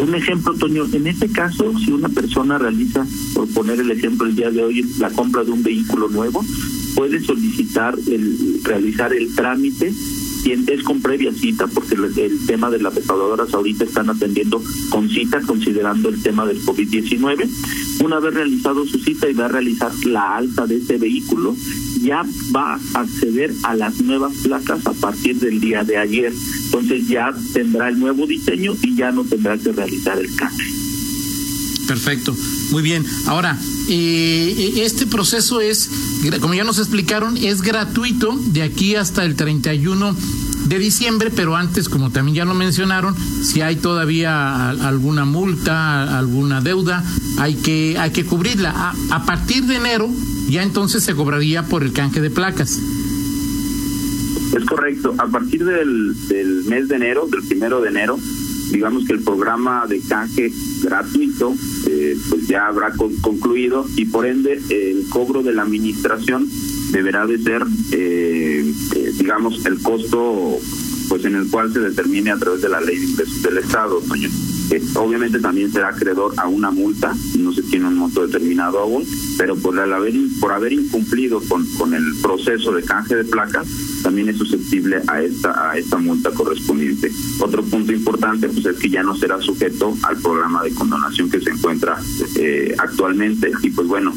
Un 0.00 0.14
ejemplo, 0.14 0.54
Toño, 0.54 0.86
en 0.92 1.08
este 1.08 1.28
caso, 1.28 1.72
si 1.78 1.90
una 1.90 2.08
persona 2.08 2.58
realiza, 2.58 3.04
por 3.34 3.48
poner 3.48 3.80
el 3.80 3.90
ejemplo 3.90 4.26
el 4.26 4.36
día 4.36 4.50
de 4.50 4.62
hoy, 4.62 4.94
la 4.98 5.10
compra 5.10 5.42
de 5.42 5.50
un 5.50 5.62
vehículo 5.62 6.08
nuevo, 6.08 6.44
puede 6.94 7.20
solicitar 7.20 7.96
el 8.06 8.60
realizar 8.62 9.12
el 9.12 9.34
trámite 9.34 9.92
es 10.44 10.82
con 10.82 11.00
previa 11.00 11.32
cita, 11.32 11.66
porque 11.66 11.94
el, 11.94 12.46
tema 12.46 12.70
de 12.70 12.80
las 12.80 12.94
pesadoras 12.94 13.52
ahorita 13.54 13.84
están 13.84 14.10
atendiendo 14.10 14.62
con 14.90 15.08
cita, 15.08 15.40
considerando 15.42 16.08
el 16.08 16.22
tema 16.22 16.46
del 16.46 16.60
COVID-19. 16.62 17.48
Una 18.04 18.18
vez 18.18 18.34
realizado 18.34 18.84
su 18.86 18.98
cita 18.98 19.28
y 19.28 19.34
va 19.34 19.46
a 19.46 19.48
realizar 19.48 19.92
la 20.04 20.36
alta 20.36 20.66
de 20.66 20.76
ese 20.76 20.98
vehículo, 20.98 21.54
ya 22.00 22.24
va 22.54 22.74
a 22.94 23.00
acceder 23.00 23.52
a 23.62 23.76
las 23.76 24.00
nuevas 24.00 24.32
placas 24.42 24.84
a 24.86 24.92
partir 24.92 25.38
del 25.38 25.60
día 25.60 25.84
de 25.84 25.96
ayer. 25.96 26.32
Entonces 26.64 27.06
ya 27.06 27.32
tendrá 27.52 27.88
el 27.88 27.98
nuevo 27.98 28.26
diseño 28.26 28.74
y 28.82 28.96
ya 28.96 29.12
no 29.12 29.24
tendrá 29.24 29.56
que 29.58 29.72
realizar 29.72 30.18
el 30.18 30.34
cambio. 30.34 30.66
Perfecto, 31.86 32.34
muy 32.72 32.82
bien. 32.82 33.04
Ahora, 33.26 33.58
eh, 33.88 34.72
este 34.78 35.06
proceso 35.06 35.60
es, 35.60 35.90
como 36.40 36.54
ya 36.54 36.64
nos 36.64 36.78
explicaron, 36.78 37.36
es 37.36 37.60
gratuito 37.60 38.34
de 38.46 38.62
aquí 38.62 38.96
hasta 38.96 39.24
el 39.24 39.36
31 39.36 40.16
de 40.66 40.78
diciembre, 40.78 41.30
pero 41.34 41.54
antes, 41.54 41.88
como 41.90 42.10
también 42.10 42.34
ya 42.34 42.44
lo 42.46 42.54
mencionaron, 42.54 43.14
si 43.44 43.60
hay 43.60 43.76
todavía 43.76 44.70
alguna 44.70 45.26
multa, 45.26 46.18
alguna 46.18 46.62
deuda, 46.62 47.04
hay 47.38 47.56
que, 47.56 47.96
hay 47.98 48.10
que 48.10 48.24
cubrirla. 48.24 48.70
A, 48.70 48.94
a 49.16 49.26
partir 49.26 49.64
de 49.64 49.76
enero, 49.76 50.08
ya 50.48 50.62
entonces 50.62 51.04
se 51.04 51.14
cobraría 51.14 51.64
por 51.64 51.82
el 51.82 51.92
canje 51.92 52.22
de 52.22 52.30
placas. 52.30 52.80
Es 54.56 54.64
correcto. 54.64 55.14
A 55.18 55.26
partir 55.26 55.64
del, 55.64 56.14
del 56.28 56.64
mes 56.64 56.88
de 56.88 56.96
enero, 56.96 57.26
del 57.26 57.42
primero 57.42 57.80
de 57.80 57.88
enero, 57.88 58.18
digamos 58.72 59.04
que 59.04 59.12
el 59.12 59.22
programa 59.22 59.86
de 59.86 60.00
canje 60.00 60.50
gratuito 60.82 61.54
eh, 61.86 62.16
pues 62.30 62.48
ya 62.48 62.66
habrá 62.66 62.92
con, 62.92 63.14
concluido 63.16 63.86
y 63.96 64.06
por 64.06 64.26
ende 64.26 64.60
el 64.70 65.06
cobro 65.08 65.42
de 65.42 65.52
la 65.52 65.62
administración 65.62 66.48
deberá 66.90 67.26
de 67.26 67.38
ser 67.38 67.62
eh, 67.92 68.72
eh, 68.94 69.12
digamos 69.18 69.64
el 69.66 69.80
costo 69.82 70.58
pues 71.08 71.24
en 71.24 71.36
el 71.36 71.48
cual 71.50 71.72
se 71.72 71.80
determine 71.80 72.30
a 72.30 72.38
través 72.38 72.62
de 72.62 72.68
la 72.68 72.80
ley 72.80 72.98
de 72.98 73.06
ingresos 73.06 73.42
del 73.42 73.58
estado 73.58 74.00
doña 74.00 74.28
obviamente 74.96 75.38
también 75.38 75.70
será 75.70 75.88
acreedor 75.88 76.32
a 76.36 76.48
una 76.48 76.70
multa, 76.70 77.14
no 77.38 77.52
se 77.52 77.62
tiene 77.62 77.88
un 77.88 77.96
monto 77.96 78.26
determinado 78.26 78.78
aún, 78.78 79.04
pero 79.36 79.56
por 79.56 79.78
haber, 79.78 80.14
por 80.40 80.52
haber 80.52 80.72
incumplido 80.72 81.40
con, 81.48 81.66
con 81.74 81.94
el 81.94 82.04
proceso 82.22 82.72
de 82.72 82.82
canje 82.82 83.16
de 83.16 83.24
placas, 83.24 83.66
también 84.12 84.28
es 84.28 84.36
susceptible 84.36 85.00
a 85.08 85.22
esta, 85.22 85.70
a 85.70 85.78
esta 85.78 85.96
multa 85.96 86.30
correspondiente. 86.32 87.10
Otro 87.40 87.64
punto 87.64 87.94
importante 87.94 88.46
pues 88.50 88.66
es 88.66 88.76
que 88.76 88.90
ya 88.90 89.02
no 89.02 89.16
será 89.16 89.40
sujeto 89.40 89.96
al 90.02 90.18
programa 90.18 90.62
de 90.62 90.74
condonación 90.74 91.30
que 91.30 91.40
se 91.40 91.48
encuentra 91.48 91.98
eh, 92.36 92.74
actualmente 92.76 93.50
y 93.62 93.70
pues 93.70 93.88
bueno, 93.88 94.12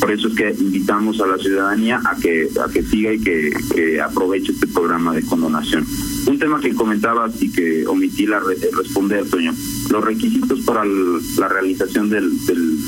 por 0.00 0.10
eso 0.10 0.26
es 0.26 0.34
que 0.34 0.52
invitamos 0.58 1.20
a 1.20 1.28
la 1.28 1.38
ciudadanía 1.38 2.00
a 2.04 2.16
que 2.16 2.48
a 2.60 2.68
que 2.72 2.82
siga 2.82 3.12
y 3.12 3.20
que, 3.20 3.56
que 3.72 4.00
aproveche 4.00 4.50
este 4.50 4.66
programa 4.66 5.14
de 5.14 5.22
condonación. 5.22 5.86
Un 6.26 6.40
tema 6.40 6.58
que 6.60 6.74
comentabas 6.74 7.40
y 7.40 7.52
que 7.52 7.86
omití 7.86 8.26
la 8.26 8.40
re 8.40 8.56
responder, 8.76 9.30
Toño, 9.30 9.54
los 9.90 10.04
requisitos 10.04 10.58
para 10.62 10.84
la 10.84 11.46
realización 11.46 12.10
del, 12.10 12.44
del, 12.46 12.78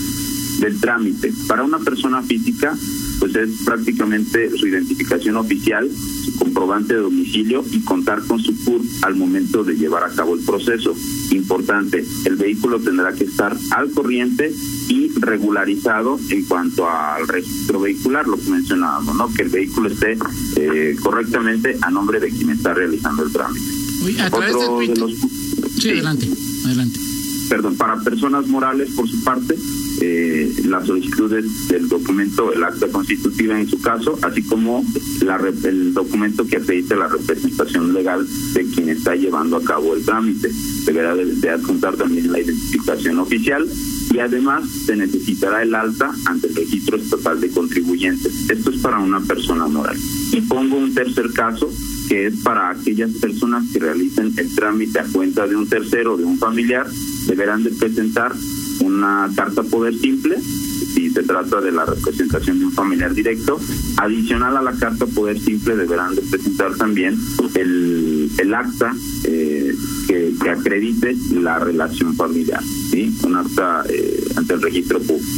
del 0.58 0.80
trámite. 0.80 1.32
Para 1.46 1.62
una 1.62 1.78
persona 1.78 2.20
física, 2.22 2.76
pues 3.18 3.34
es 3.34 3.50
prácticamente 3.64 4.50
su 4.56 4.66
identificación 4.66 5.36
oficial, 5.36 5.88
su 6.24 6.36
comprobante 6.36 6.94
de 6.94 7.00
domicilio 7.00 7.64
y 7.70 7.80
contar 7.80 8.22
con 8.22 8.40
su 8.40 8.54
CUR 8.64 8.80
al 9.02 9.16
momento 9.16 9.64
de 9.64 9.74
llevar 9.74 10.04
a 10.04 10.14
cabo 10.14 10.34
el 10.34 10.44
proceso. 10.44 10.94
Importante, 11.30 12.04
el 12.24 12.36
vehículo 12.36 12.80
tendrá 12.80 13.12
que 13.12 13.24
estar 13.24 13.56
al 13.70 13.90
corriente 13.90 14.52
y 14.88 15.08
regularizado 15.20 16.18
en 16.30 16.44
cuanto 16.44 16.88
al 16.88 17.26
registro 17.28 17.80
vehicular, 17.80 18.26
lo 18.26 18.38
que 18.38 18.50
mencionábamos, 18.50 19.16
¿no? 19.16 19.32
Que 19.32 19.42
el 19.42 19.48
vehículo 19.50 19.88
esté 19.88 20.16
eh, 20.56 20.96
correctamente 21.02 21.76
a 21.82 21.90
nombre 21.90 22.20
de 22.20 22.30
quien 22.30 22.50
está 22.50 22.74
realizando 22.74 23.24
el 23.24 23.32
trámite. 23.32 23.66
Uy, 24.04 24.18
a 24.18 24.30
través 24.30 24.54
de, 24.54 24.94
de 24.94 25.00
los... 25.00 25.12
Sí, 25.12 25.80
sí, 25.80 25.90
adelante, 25.90 26.28
adelante. 26.64 27.00
Perdón, 27.48 27.76
para 27.76 28.00
personas 28.00 28.46
morales, 28.46 28.90
por 28.90 29.08
su 29.08 29.22
parte, 29.22 29.56
eh, 30.00 30.52
las 30.64 30.86
solicitudes 30.86 31.68
del 31.68 31.88
documento, 31.88 32.52
el 32.52 32.62
acta 32.62 32.88
constitutiva 32.88 33.58
en 33.58 33.68
su 33.68 33.80
caso, 33.80 34.18
así 34.22 34.42
como 34.42 34.84
la, 35.24 35.38
el 35.64 35.94
documento 35.94 36.46
que 36.46 36.56
acredite 36.56 36.96
la 36.96 37.08
representación 37.08 37.92
legal 37.92 38.26
de 38.54 38.64
quien 38.64 38.88
está 38.88 39.14
llevando 39.14 39.56
a 39.56 39.62
cabo 39.62 39.94
el 39.94 40.04
trámite. 40.04 40.50
Deberá 40.84 41.14
de, 41.14 41.26
de 41.26 41.50
adjuntar 41.50 41.96
también 41.96 42.32
la 42.32 42.40
identificación 42.40 43.18
oficial 43.18 43.68
y 44.12 44.18
además 44.18 44.64
se 44.86 44.96
necesitará 44.96 45.62
el 45.62 45.74
alta 45.74 46.12
ante 46.26 46.48
el 46.48 46.54
registro 46.54 46.96
estatal 46.96 47.40
de 47.40 47.50
contribuyentes. 47.50 48.48
Esto 48.48 48.70
es 48.70 48.78
para 48.78 48.98
una 48.98 49.20
persona 49.20 49.66
moral. 49.66 49.96
Y 50.32 50.40
pongo 50.42 50.76
un 50.76 50.94
tercer 50.94 51.32
caso 51.32 51.70
que 52.08 52.28
es 52.28 52.36
para 52.36 52.70
aquellas 52.70 53.10
personas 53.12 53.64
que 53.70 53.78
realicen 53.78 54.32
el 54.36 54.54
trámite 54.54 54.98
a 54.98 55.04
cuenta 55.04 55.46
de 55.46 55.56
un 55.56 55.68
tercero 55.68 56.14
o 56.14 56.16
de 56.16 56.24
un 56.24 56.38
familiar, 56.38 56.86
deberán 57.26 57.62
de 57.62 57.70
presentar 57.70 58.34
una 58.80 59.30
carta 59.34 59.62
poder 59.62 59.94
simple 59.98 60.38
si 60.94 61.10
se 61.10 61.22
trata 61.22 61.60
de 61.60 61.72
la 61.72 61.84
representación 61.84 62.58
de 62.58 62.66
un 62.66 62.72
familiar 62.72 63.14
directo. 63.14 63.60
Adicional 63.96 64.56
a 64.56 64.62
la 64.62 64.72
carta 64.72 65.06
poder 65.06 65.38
simple 65.38 65.76
deberán 65.76 66.14
de 66.14 66.22
presentar 66.22 66.74
también 66.76 67.18
el, 67.54 68.30
el 68.38 68.54
acta 68.54 68.94
eh, 69.24 69.74
que, 70.06 70.34
que, 70.40 70.50
acredite 70.50 71.16
la 71.32 71.58
relación 71.58 72.14
familiar, 72.14 72.62
¿sí? 72.90 73.16
un 73.22 73.36
acta 73.36 73.84
eh, 73.88 74.24
ante 74.36 74.54
el 74.54 74.62
registro 74.62 75.00
público. 75.00 75.28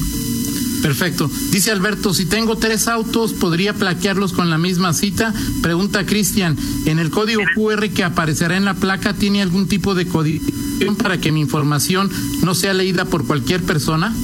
Perfecto. 0.82 1.30
Dice 1.50 1.70
Alberto, 1.70 2.14
si 2.14 2.25
tengo 2.25 2.56
tres 2.56 2.88
autos, 2.88 3.35
¿podría 3.35 3.75
plaquearlos 3.75 4.32
con 4.32 4.49
la 4.49 4.56
misma 4.56 4.94
cita? 4.94 5.35
Pregunta 5.62 6.06
Cristian, 6.06 6.56
¿en 6.87 6.99
el 6.99 7.11
código 7.11 7.42
QR 7.54 7.90
que 7.90 8.02
aparecerá 8.02 8.56
en 8.56 8.64
la 8.64 8.75
placa 8.75 9.12
tiene 9.12 9.42
algún 9.42 9.68
tipo 9.68 9.94
de 9.94 10.06
codificación 10.06 10.60
para 10.99 11.20
que 11.20 11.32
mi 11.32 11.40
información 11.40 12.10
no 12.42 12.54
sea 12.54 12.75
leída 12.75 13.04
por 13.04 13.26
cualquier 13.26 13.62
persona? 13.62 14.14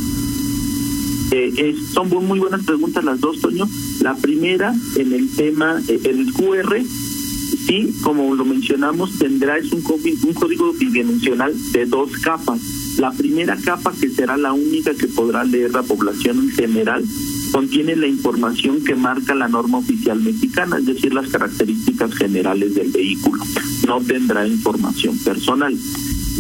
Eh, 1.33 1.53
eh, 1.57 1.77
son 1.93 2.09
muy 2.27 2.39
buenas 2.39 2.65
preguntas 2.65 3.05
las 3.05 3.21
dos, 3.21 3.41
Toño. 3.41 3.69
La 4.01 4.15
primera, 4.15 4.75
en 4.97 5.13
el 5.13 5.29
tema, 5.35 5.81
eh, 5.89 6.01
el 6.05 6.33
QR, 6.33 6.83
sí, 7.67 7.95
como 8.03 8.35
lo 8.35 8.45
mencionamos, 8.45 9.19
tendrá 9.19 9.59
es 9.59 9.73
un, 9.73 9.83
un 9.85 10.35
código 10.35 10.73
bidimensional 10.73 11.55
de 11.73 11.87
dos 11.87 12.13
capas. 12.19 12.61
La 12.99 13.13
primera 13.13 13.57
capa, 13.57 13.93
que 14.01 14.09
será 14.09 14.37
la 14.37 14.53
única 14.53 14.95
que 14.95 15.09
podrá 15.09 15.45
leer 15.45 15.73
la 15.73 15.83
población 15.83 16.39
en 16.39 16.51
general, 16.51 17.05
contiene 17.53 17.97
la 17.97 18.07
información 18.07 18.83
que 18.85 18.95
marca 18.95 19.35
la 19.35 19.49
norma 19.49 19.79
oficial 19.79 20.21
mexicana, 20.21 20.79
es 20.79 20.87
decir, 20.87 21.13
las 21.13 21.29
características 21.29 22.15
generales 22.15 22.75
del 22.75 22.91
vehículo. 22.91 23.43
No 23.87 24.01
tendrá 24.01 24.47
información 24.47 25.19
personal. 25.19 25.77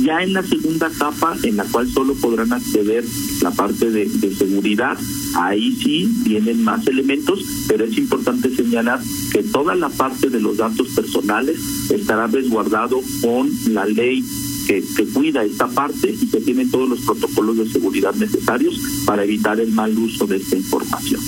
Ya 0.02 0.22
en 0.22 0.34
la 0.34 0.42
segunda 0.42 0.90
capa, 0.90 1.36
en 1.42 1.56
la 1.56 1.64
cual 1.64 1.90
solo 1.90 2.14
podrán 2.14 2.52
acceder 2.52 3.04
la 3.40 3.50
parte 3.50 3.90
de, 3.90 4.06
de, 4.06 4.34
seguridad, 4.34 4.96
ahí 5.34 5.74
sí 5.82 6.08
vienen 6.24 6.62
más 6.62 6.86
elementos, 6.86 7.40
pero 7.66 7.84
es 7.84 7.96
importante 7.96 8.54
señalar 8.54 9.00
que 9.32 9.42
toda 9.42 9.74
la 9.74 9.88
parte 9.88 10.28
de 10.28 10.40
los 10.40 10.58
datos 10.58 10.88
personales 10.88 11.58
estará 11.90 12.26
resguardado 12.26 13.00
con 13.22 13.50
la 13.68 13.86
ley 13.86 14.24
que, 14.66 14.84
que, 14.96 15.06
cuida 15.06 15.44
esta 15.44 15.68
parte 15.68 16.10
y 16.10 16.26
que 16.26 16.40
tiene 16.40 16.66
todos 16.66 16.88
los 16.88 17.00
protocolos 17.00 17.56
de 17.56 17.68
seguridad 17.68 18.14
necesarios 18.14 18.78
para 19.06 19.24
evitar 19.24 19.60
el 19.60 19.72
mal 19.72 19.96
uso 19.96 20.26
de 20.26 20.36
esta 20.36 20.56
información. 20.56 21.20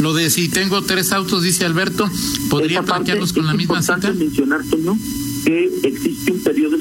Lo 0.00 0.12
de 0.12 0.28
si 0.30 0.48
tengo 0.48 0.82
tres 0.82 1.12
autos, 1.12 1.42
dice 1.42 1.64
Alberto, 1.64 2.10
¿podría 2.50 2.82
plaquearlos 2.82 3.32
con 3.32 3.46
la 3.46 3.54
misma 3.54 3.80
cita? 3.80 3.94
Es 3.94 4.04
importante 4.04 4.24
mencionar, 4.24 4.64
Toño, 4.64 4.98
que 5.44 5.70
existe 5.84 6.32
un 6.32 6.42
periodo 6.42 6.76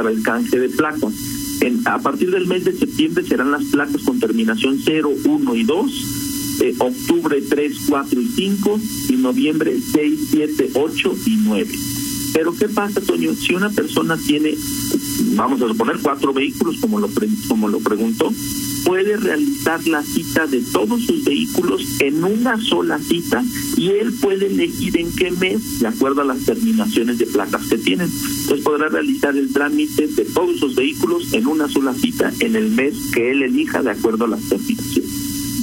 para 0.00 0.12
el 0.12 0.22
canje 0.22 0.58
de 0.58 0.70
placas. 0.70 1.12
En, 1.60 1.86
a 1.86 1.98
partir 1.98 2.30
del 2.30 2.46
mes 2.46 2.64
de 2.64 2.72
septiembre 2.72 3.22
serán 3.22 3.50
las 3.50 3.64
placas 3.64 4.00
con 4.02 4.18
terminación 4.18 4.80
0, 4.82 5.10
1 5.26 5.56
y 5.56 5.64
2, 5.64 6.60
eh, 6.62 6.74
octubre 6.78 7.42
3, 7.42 7.76
4 7.86 8.18
y 8.18 8.26
5 8.26 8.80
y 9.10 9.12
noviembre 9.16 9.76
6, 9.92 10.20
7, 10.30 10.70
8 10.72 11.16
y 11.26 11.36
9. 11.44 11.70
Pero 12.32 12.54
¿qué 12.54 12.70
pasa, 12.70 13.02
Toño? 13.02 13.34
Si 13.34 13.52
una 13.52 13.68
persona 13.68 14.16
tiene, 14.16 14.54
vamos 15.34 15.60
a 15.60 15.68
suponer, 15.68 15.98
cuatro 16.00 16.32
vehículos, 16.32 16.78
como 16.80 16.98
lo, 16.98 17.08
pre 17.08 17.28
como 17.46 17.68
lo 17.68 17.80
preguntó, 17.80 18.32
puede 18.84 19.16
realizar 19.16 19.86
la 19.86 20.02
cita 20.02 20.46
de 20.46 20.60
todos 20.60 21.02
sus 21.04 21.24
vehículos 21.24 21.82
en 22.00 22.24
una 22.24 22.60
sola 22.60 22.98
cita 22.98 23.42
y 23.76 23.88
él 23.88 24.12
puede 24.20 24.46
elegir 24.46 24.98
en 24.98 25.14
qué 25.14 25.30
mes, 25.30 25.80
de 25.80 25.88
acuerdo 25.88 26.22
a 26.22 26.24
las 26.24 26.44
terminaciones 26.44 27.18
de 27.18 27.26
placas 27.26 27.66
que 27.68 27.78
tienen. 27.78 28.10
Entonces 28.10 28.64
podrá 28.64 28.88
realizar 28.88 29.36
el 29.36 29.52
trámite 29.52 30.06
de 30.08 30.24
todos 30.24 30.58
sus 30.58 30.74
vehículos 30.74 31.32
en 31.32 31.46
una 31.46 31.68
sola 31.68 31.94
cita 31.94 32.32
en 32.40 32.56
el 32.56 32.70
mes 32.70 32.94
que 33.12 33.30
él 33.30 33.42
elija 33.42 33.82
de 33.82 33.90
acuerdo 33.90 34.24
a 34.24 34.28
las 34.28 34.42
terminaciones. 34.48 35.10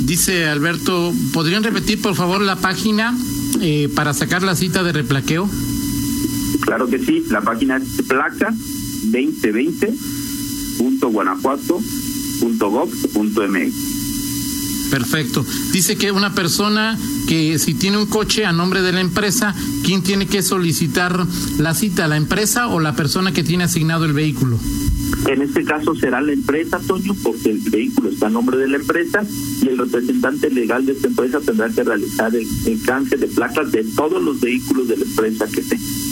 Dice 0.05 0.45
Alberto, 0.45 1.13
¿podrían 1.33 1.63
repetir 1.63 2.01
por 2.01 2.15
favor 2.15 2.41
la 2.41 2.55
página 2.55 3.17
eh, 3.61 3.89
para 3.93 4.13
sacar 4.13 4.43
la 4.43 4.55
cita 4.55 4.83
de 4.83 4.93
replaqueo? 4.93 5.49
Claro 6.61 6.87
que 6.87 6.99
sí, 6.99 7.23
la 7.29 7.41
página 7.41 7.77
es 7.77 8.01
placa 8.07 8.53
2020.guanajuato.gov.mx. 12.39 13.97
Perfecto. 14.89 15.45
Dice 15.71 15.97
que 15.97 16.11
una 16.11 16.33
persona 16.33 16.97
que 17.27 17.59
si 17.59 17.73
tiene 17.73 17.97
un 17.97 18.05
coche 18.05 18.45
a 18.45 18.53
nombre 18.53 18.81
de 18.81 18.93
la 18.93 19.01
empresa, 19.01 19.53
¿quién 19.83 20.01
tiene 20.01 20.27
que 20.27 20.41
solicitar 20.41 21.27
la 21.57 21.73
cita? 21.73 22.07
¿La 22.07 22.15
empresa 22.15 22.67
o 22.67 22.79
la 22.79 22.95
persona 22.95 23.33
que 23.33 23.43
tiene 23.43 23.65
asignado 23.65 24.05
el 24.05 24.13
vehículo? 24.13 24.57
En 25.27 25.41
este 25.41 25.65
caso 25.65 25.93
será 25.95 26.21
la 26.21 26.31
empresa, 26.31 26.79
Toño, 26.79 27.13
porque 27.21 27.49
el 27.49 27.59
vehículo 27.69 28.09
está 28.09 28.27
a 28.27 28.29
nombre 28.29 28.57
de 28.57 28.69
la 28.69 28.77
empresa 28.77 29.25
y 29.61 29.67
el 29.67 29.77
representante 29.77 30.49
legal 30.49 30.85
de 30.85 30.93
esta 30.93 31.07
empresa 31.07 31.41
tendrá 31.41 31.69
que 31.69 31.83
realizar 31.83 32.33
el, 32.33 32.47
el 32.65 32.81
canje 32.83 33.17
de 33.17 33.27
placas 33.27 33.71
de 33.71 33.83
todos 33.83 34.23
los 34.23 34.39
vehículos 34.39 34.87
de 34.87 34.95
la 34.97 35.03
empresa 35.03 35.47
que 35.47 35.61
tenga. 35.63 36.06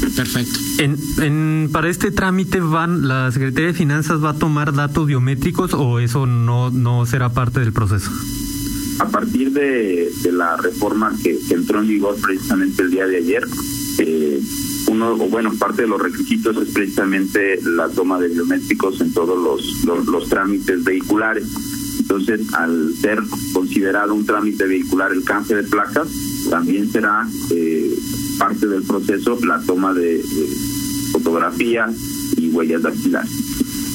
Perfecto. 0.00 0.58
En, 0.78 0.96
en, 1.18 1.68
para 1.70 1.88
este 1.88 2.10
trámite 2.10 2.60
van 2.60 3.06
la 3.06 3.30
Secretaría 3.32 3.68
de 3.68 3.74
Finanzas 3.74 4.22
va 4.22 4.30
a 4.30 4.34
tomar 4.34 4.72
datos 4.72 5.06
biométricos 5.06 5.74
o 5.74 5.98
eso 5.98 6.26
no 6.26 6.70
no 6.70 7.04
será 7.06 7.28
parte 7.30 7.60
del 7.60 7.72
proceso. 7.72 8.10
A 8.98 9.08
partir 9.08 9.52
de, 9.52 10.10
de 10.22 10.32
la 10.32 10.56
reforma 10.56 11.12
que, 11.22 11.38
que, 11.48 11.54
entró 11.54 11.80
en 11.80 11.88
vigor 11.88 12.16
precisamente 12.20 12.82
el 12.82 12.90
día 12.90 13.06
de 13.06 13.16
ayer, 13.16 13.46
eh, 13.98 14.40
uno 14.88 15.12
o 15.12 15.28
bueno 15.28 15.52
parte 15.54 15.82
de 15.82 15.88
los 15.88 16.00
requisitos 16.00 16.56
es 16.56 16.72
precisamente 16.72 17.58
la 17.62 17.88
toma 17.88 18.20
de 18.20 18.28
biométricos 18.28 19.00
en 19.00 19.12
todos 19.12 19.38
los, 19.42 19.84
los, 19.84 20.06
los 20.06 20.28
trámites 20.28 20.84
vehiculares. 20.84 21.46
Entonces, 21.98 22.52
al 22.54 22.92
ser 23.00 23.20
considerado 23.52 24.14
un 24.14 24.26
trámite 24.26 24.66
vehicular 24.66 25.12
el 25.12 25.22
canje 25.22 25.54
de 25.54 25.62
placas, 25.62 26.08
también 26.50 26.90
será 26.90 27.26
eh, 27.50 27.94
parte 28.40 28.66
del 28.66 28.82
proceso 28.82 29.38
la 29.46 29.60
toma 29.60 29.92
de, 29.92 30.16
de 30.16 30.48
fotografía 31.12 31.86
y 32.38 32.48
huellas 32.48 32.82
dactilares. 32.82 33.30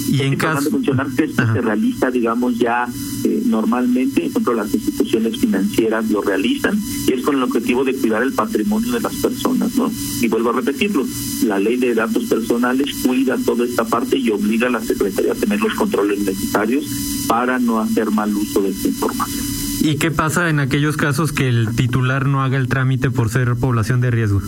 Y 0.08 0.22
en 0.22 0.36
caso 0.36 0.66
de 0.66 0.72
mencionar 0.72 1.08
que 1.16 1.24
esto 1.24 1.42
Ajá. 1.42 1.54
se 1.54 1.62
realiza, 1.62 2.12
digamos, 2.12 2.60
ya 2.60 2.88
eh, 3.24 3.42
normalmente, 3.46 4.22
por 4.22 4.30
ejemplo, 4.30 4.54
las 4.54 4.74
instituciones 4.74 5.40
financieras 5.40 6.10
lo 6.12 6.22
realizan 6.22 6.80
y 7.08 7.14
es 7.14 7.24
con 7.24 7.36
el 7.36 7.44
objetivo 7.44 7.84
de 7.84 7.96
cuidar 7.96 8.22
el 8.22 8.34
patrimonio 8.34 8.92
de 8.92 9.00
las 9.02 9.16
personas, 9.16 9.76
¿no? 9.76 9.92
Y 10.22 10.28
vuelvo 10.28 10.52
a 10.52 10.54
repetirlo, 10.54 11.06
la 11.44 11.58
ley 11.58 11.78
de 11.78 11.96
datos 11.96 12.26
personales 12.26 12.96
cuida 13.04 13.38
toda 13.46 13.66
esta 13.66 13.84
parte 13.84 14.18
y 14.18 14.30
obliga 14.30 14.68
a 14.68 14.72
la 14.72 14.82
Secretaría 14.82 15.32
a 15.32 15.36
tener 15.36 15.60
los 15.60 15.74
controles 15.74 16.20
necesarios 16.20 16.86
para 17.28 17.58
no 17.58 17.80
hacer 17.80 18.12
mal 18.12 18.34
uso 18.36 18.62
de 18.62 18.70
esta 18.70 18.88
información. 18.88 19.45
¿Y 19.82 19.98
qué 19.98 20.12
pasa 20.12 20.50
en 20.50 20.60
aquellos 20.60 20.98
casos 20.98 21.32
que 21.32 21.48
el 21.48 21.76
titular 21.76 22.28
no 22.28 22.44
haga 22.44 22.58
el 22.58 22.68
trámite 22.68 23.12
por 23.12 23.30
ser 23.30 23.56
población 23.56 24.02
de 24.02 24.12
riesgo? 24.12 24.42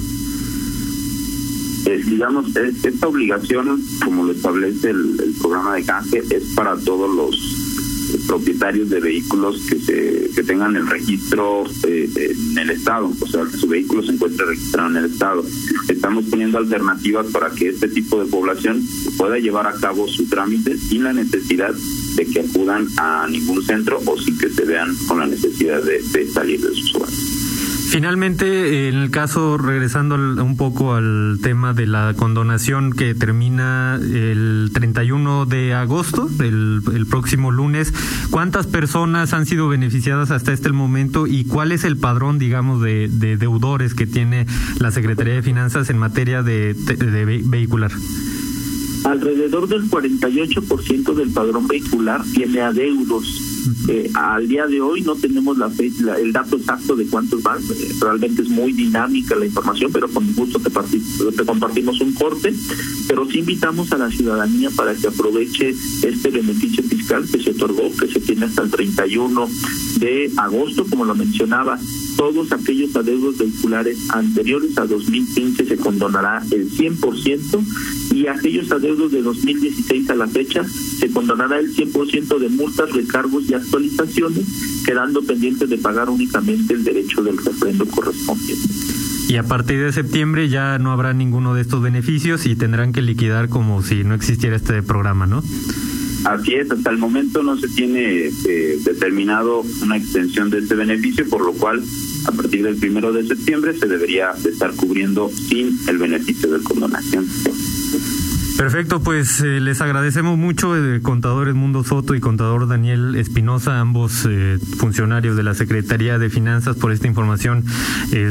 Eh, 1.85 2.01
digamos, 2.05 2.55
es, 2.55 2.83
esta 2.83 3.07
obligación, 3.07 3.81
como 4.03 4.25
lo 4.25 4.33
establece 4.33 4.89
el, 4.89 5.19
el, 5.23 5.33
programa 5.39 5.75
de 5.75 5.83
canje, 5.83 6.21
es 6.29 6.43
para 6.55 6.75
todos 6.75 7.15
los 7.15 7.66
propietarios 8.27 8.89
de 8.89 8.99
vehículos 8.99 9.61
que 9.69 9.79
se 9.79 10.29
que 10.35 10.43
tengan 10.43 10.75
el 10.75 10.87
registro 10.87 11.65
eh, 11.87 12.09
en 12.51 12.57
el 12.57 12.69
estado, 12.69 13.11
o 13.19 13.27
sea, 13.27 13.43
que 13.45 13.57
su 13.57 13.67
vehículo 13.67 14.03
se 14.03 14.11
encuentre 14.11 14.45
registrado 14.45 14.89
en 14.89 14.97
el 14.97 15.05
estado. 15.05 15.43
Estamos 15.87 16.25
poniendo 16.25 16.59
alternativas 16.59 17.27
para 17.27 17.49
que 17.49 17.69
este 17.69 17.87
tipo 17.87 18.23
de 18.23 18.29
población 18.29 18.83
pueda 19.17 19.39
llevar 19.39 19.65
a 19.67 19.73
cabo 19.73 20.07
su 20.07 20.27
trámite 20.27 20.77
sin 20.77 21.03
la 21.03 21.13
necesidad 21.13 21.73
de 22.15 22.25
que 22.25 22.41
acudan 22.41 22.87
a 22.97 23.27
ningún 23.27 23.63
centro 23.63 23.99
o 24.05 24.17
sin 24.19 24.37
que 24.37 24.49
se 24.49 24.63
vean 24.63 24.95
con 25.07 25.19
la 25.19 25.27
necesidad 25.27 25.81
de, 25.83 26.01
de 26.01 26.27
salir 26.27 26.61
de 26.61 26.75
sus 26.75 26.95
hogares. 26.95 27.26
Finalmente, 27.89 28.89
en 28.89 28.95
el 28.95 29.11
caso, 29.11 29.57
regresando 29.57 30.15
un 30.15 30.57
poco 30.57 30.93
al 30.93 31.39
tema 31.41 31.73
de 31.73 31.87
la 31.87 32.13
condonación 32.17 32.91
que 32.91 33.15
termina 33.15 33.95
el 33.95 34.71
31 34.73 35.45
de 35.45 35.73
agosto, 35.73 36.29
el, 36.39 36.81
el, 36.93 37.05
próximo 37.05 37.49
lunes, 37.49 37.93
¿cuántas 38.29 38.67
personas 38.67 39.31
han 39.33 39.45
sido 39.45 39.69
beneficiadas 39.69 40.31
hasta 40.31 40.51
este 40.51 40.71
momento 40.73 41.27
y 41.27 41.45
cuál 41.45 41.71
es 41.71 41.85
el 41.85 41.95
padrón, 41.95 42.39
digamos, 42.39 42.81
de, 42.81 43.07
de 43.07 43.37
deudores 43.37 43.93
que 43.93 44.05
tiene 44.05 44.45
la 44.79 44.91
Secretaría 44.91 45.35
de 45.35 45.41
Finanzas 45.41 45.89
en 45.89 45.97
materia 45.97 46.43
de, 46.43 46.73
de, 46.73 46.95
de 46.95 47.25
vehicular? 47.45 47.91
alrededor 49.05 49.69
del 49.69 49.89
48% 49.89 51.13
del 51.13 51.31
padrón 51.31 51.67
vehicular 51.67 52.21
tiene 52.33 52.59
adeudos. 52.59 53.56
Eh, 53.87 54.09
al 54.13 54.47
día 54.47 54.67
de 54.67 54.81
hoy 54.81 55.01
no 55.01 55.15
tenemos 55.15 55.57
la, 55.57 55.71
el 56.19 56.31
dato 56.31 56.57
exacto 56.57 56.95
de 56.95 57.07
cuántos 57.07 57.41
van, 57.41 57.61
eh, 57.61 57.95
realmente 57.99 58.41
es 58.41 58.49
muy 58.49 58.73
dinámica 58.73 59.35
la 59.35 59.45
información, 59.45 59.91
pero 59.91 60.09
con 60.09 60.33
gusto 60.33 60.59
te, 60.59 60.69
te 60.69 61.45
compartimos 61.45 61.99
un 62.01 62.13
corte, 62.13 62.53
pero 63.07 63.25
sí 63.29 63.39
invitamos 63.39 63.91
a 63.91 63.97
la 63.97 64.11
ciudadanía 64.11 64.69
para 64.71 64.93
que 64.95 65.07
aproveche 65.07 65.69
este 66.03 66.29
beneficio 66.29 66.83
fiscal 66.83 67.25
que 67.31 67.41
se 67.41 67.51
otorgó, 67.51 67.91
que 67.95 68.07
se 68.07 68.19
tiene 68.19 68.45
hasta 68.45 68.63
el 68.63 68.71
31 68.71 69.49
de 69.99 70.31
agosto, 70.37 70.85
como 70.89 71.05
lo 71.05 71.15
mencionaba, 71.15 71.79
todos 72.17 72.51
aquellos 72.51 72.95
adeudos 72.95 73.37
vehiculares 73.37 73.97
anteriores 74.09 74.77
a 74.77 74.85
2015 74.85 75.65
se 75.65 75.77
condonará 75.77 76.43
el 76.51 76.69
100% 76.69 78.06
y 78.17 78.25
aquellos 78.25 78.71
adeudos 78.71 79.11
de 79.11 79.21
2016 79.21 80.09
a 80.09 80.15
la 80.15 80.27
fecha 80.27 80.63
se 80.63 81.11
condonará 81.11 81.59
el 81.59 81.75
100% 81.75 82.39
de 82.39 82.49
multas, 82.49 82.91
recargos 82.91 83.47
y 83.47 83.53
actualizaciones, 83.53 84.83
quedando 84.83 85.21
pendientes 85.21 85.69
de 85.69 85.77
pagar 85.77 86.09
únicamente 86.09 86.73
el 86.73 86.83
derecho 86.83 87.21
del 87.21 87.37
refrendo 87.37 87.85
correspondiente. 87.85 88.67
Y 89.29 89.35
a 89.35 89.43
partir 89.43 89.79
de 89.83 89.91
septiembre 89.91 90.49
ya 90.49 90.79
no 90.79 90.91
habrá 90.91 91.13
ninguno 91.13 91.53
de 91.53 91.61
estos 91.61 91.81
beneficios 91.81 92.47
y 92.47 92.55
tendrán 92.55 92.91
que 92.91 93.03
liquidar 93.03 93.49
como 93.49 93.83
si 93.83 94.03
no 94.03 94.15
existiera 94.15 94.55
este 94.55 94.81
programa, 94.81 95.27
¿no? 95.27 95.43
Así 96.23 96.55
es, 96.55 96.71
hasta 96.71 96.89
el 96.89 96.97
momento 96.97 97.43
no 97.43 97.55
se 97.57 97.67
tiene 97.67 98.31
eh, 98.47 98.77
determinado 98.83 99.63
una 99.83 99.97
extensión 99.97 100.49
de 100.49 100.59
este 100.59 100.73
beneficio, 100.73 101.29
por 101.29 101.45
lo 101.45 101.53
cual 101.53 101.83
a 102.25 102.31
partir 102.31 102.63
del 102.63 102.77
primero 102.77 103.13
de 103.13 103.27
septiembre 103.27 103.77
se 103.77 103.85
debería 103.85 104.31
estar 104.31 104.73
cubriendo 104.73 105.29
sin 105.29 105.77
el 105.87 105.99
beneficio 105.99 106.49
de 106.49 106.63
condonación. 106.63 107.27
Perfecto, 108.57 109.01
pues 109.01 109.39
eh, 109.41 109.59
les 109.61 109.81
agradecemos 109.81 110.35
mucho, 110.35 110.75
eh, 110.75 110.99
contador 111.03 111.47
Edmundo 111.47 111.83
Soto 111.83 112.15
y 112.15 112.19
contador 112.19 112.67
Daniel 112.67 113.13
Espinosa, 113.15 113.79
ambos 113.79 114.25
eh, 114.27 114.57
funcionarios 114.77 115.37
de 115.37 115.43
la 115.43 115.53
Secretaría 115.53 116.17
de 116.17 116.31
Finanzas, 116.31 116.75
por 116.75 116.91
esta 116.91 117.07
información, 117.07 117.63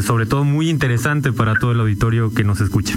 sobre 0.05 0.27
todo 0.27 0.43
muy 0.43 0.69
interesante 0.69 1.33
para 1.33 1.55
todo 1.55 1.71
el 1.71 1.81
auditorio 1.81 2.35
que 2.35 2.43
nos 2.43 2.61
escucha. 2.61 2.97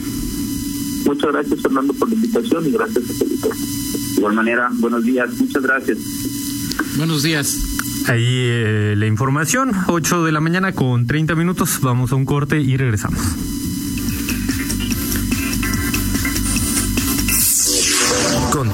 Muchas 1.05 1.31
gracias, 1.31 1.61
Fernando, 1.61 1.93
por 1.93 2.09
la 2.09 2.15
invitación 2.15 2.65
y 2.65 2.71
gracias 2.71 3.05
a 3.09 3.23
De 3.23 4.17
igual 4.17 4.33
manera, 4.33 4.69
buenos 4.79 5.03
días, 5.03 5.29
muchas 5.37 5.61
gracias. 5.61 5.99
Buenos 6.97 7.21
días. 7.21 8.05
Ahí 8.07 8.95
la 8.95 9.05
información, 9.05 9.71
8 9.87 10.23
de 10.23 10.31
la 10.31 10.41
mañana 10.41 10.71
con 10.71 11.05
30 11.05 11.35
minutos, 11.35 11.79
vamos 11.81 12.11
a 12.11 12.15
un 12.15 12.25
corte 12.25 12.59
y 12.59 12.75
regresamos. 12.75 13.58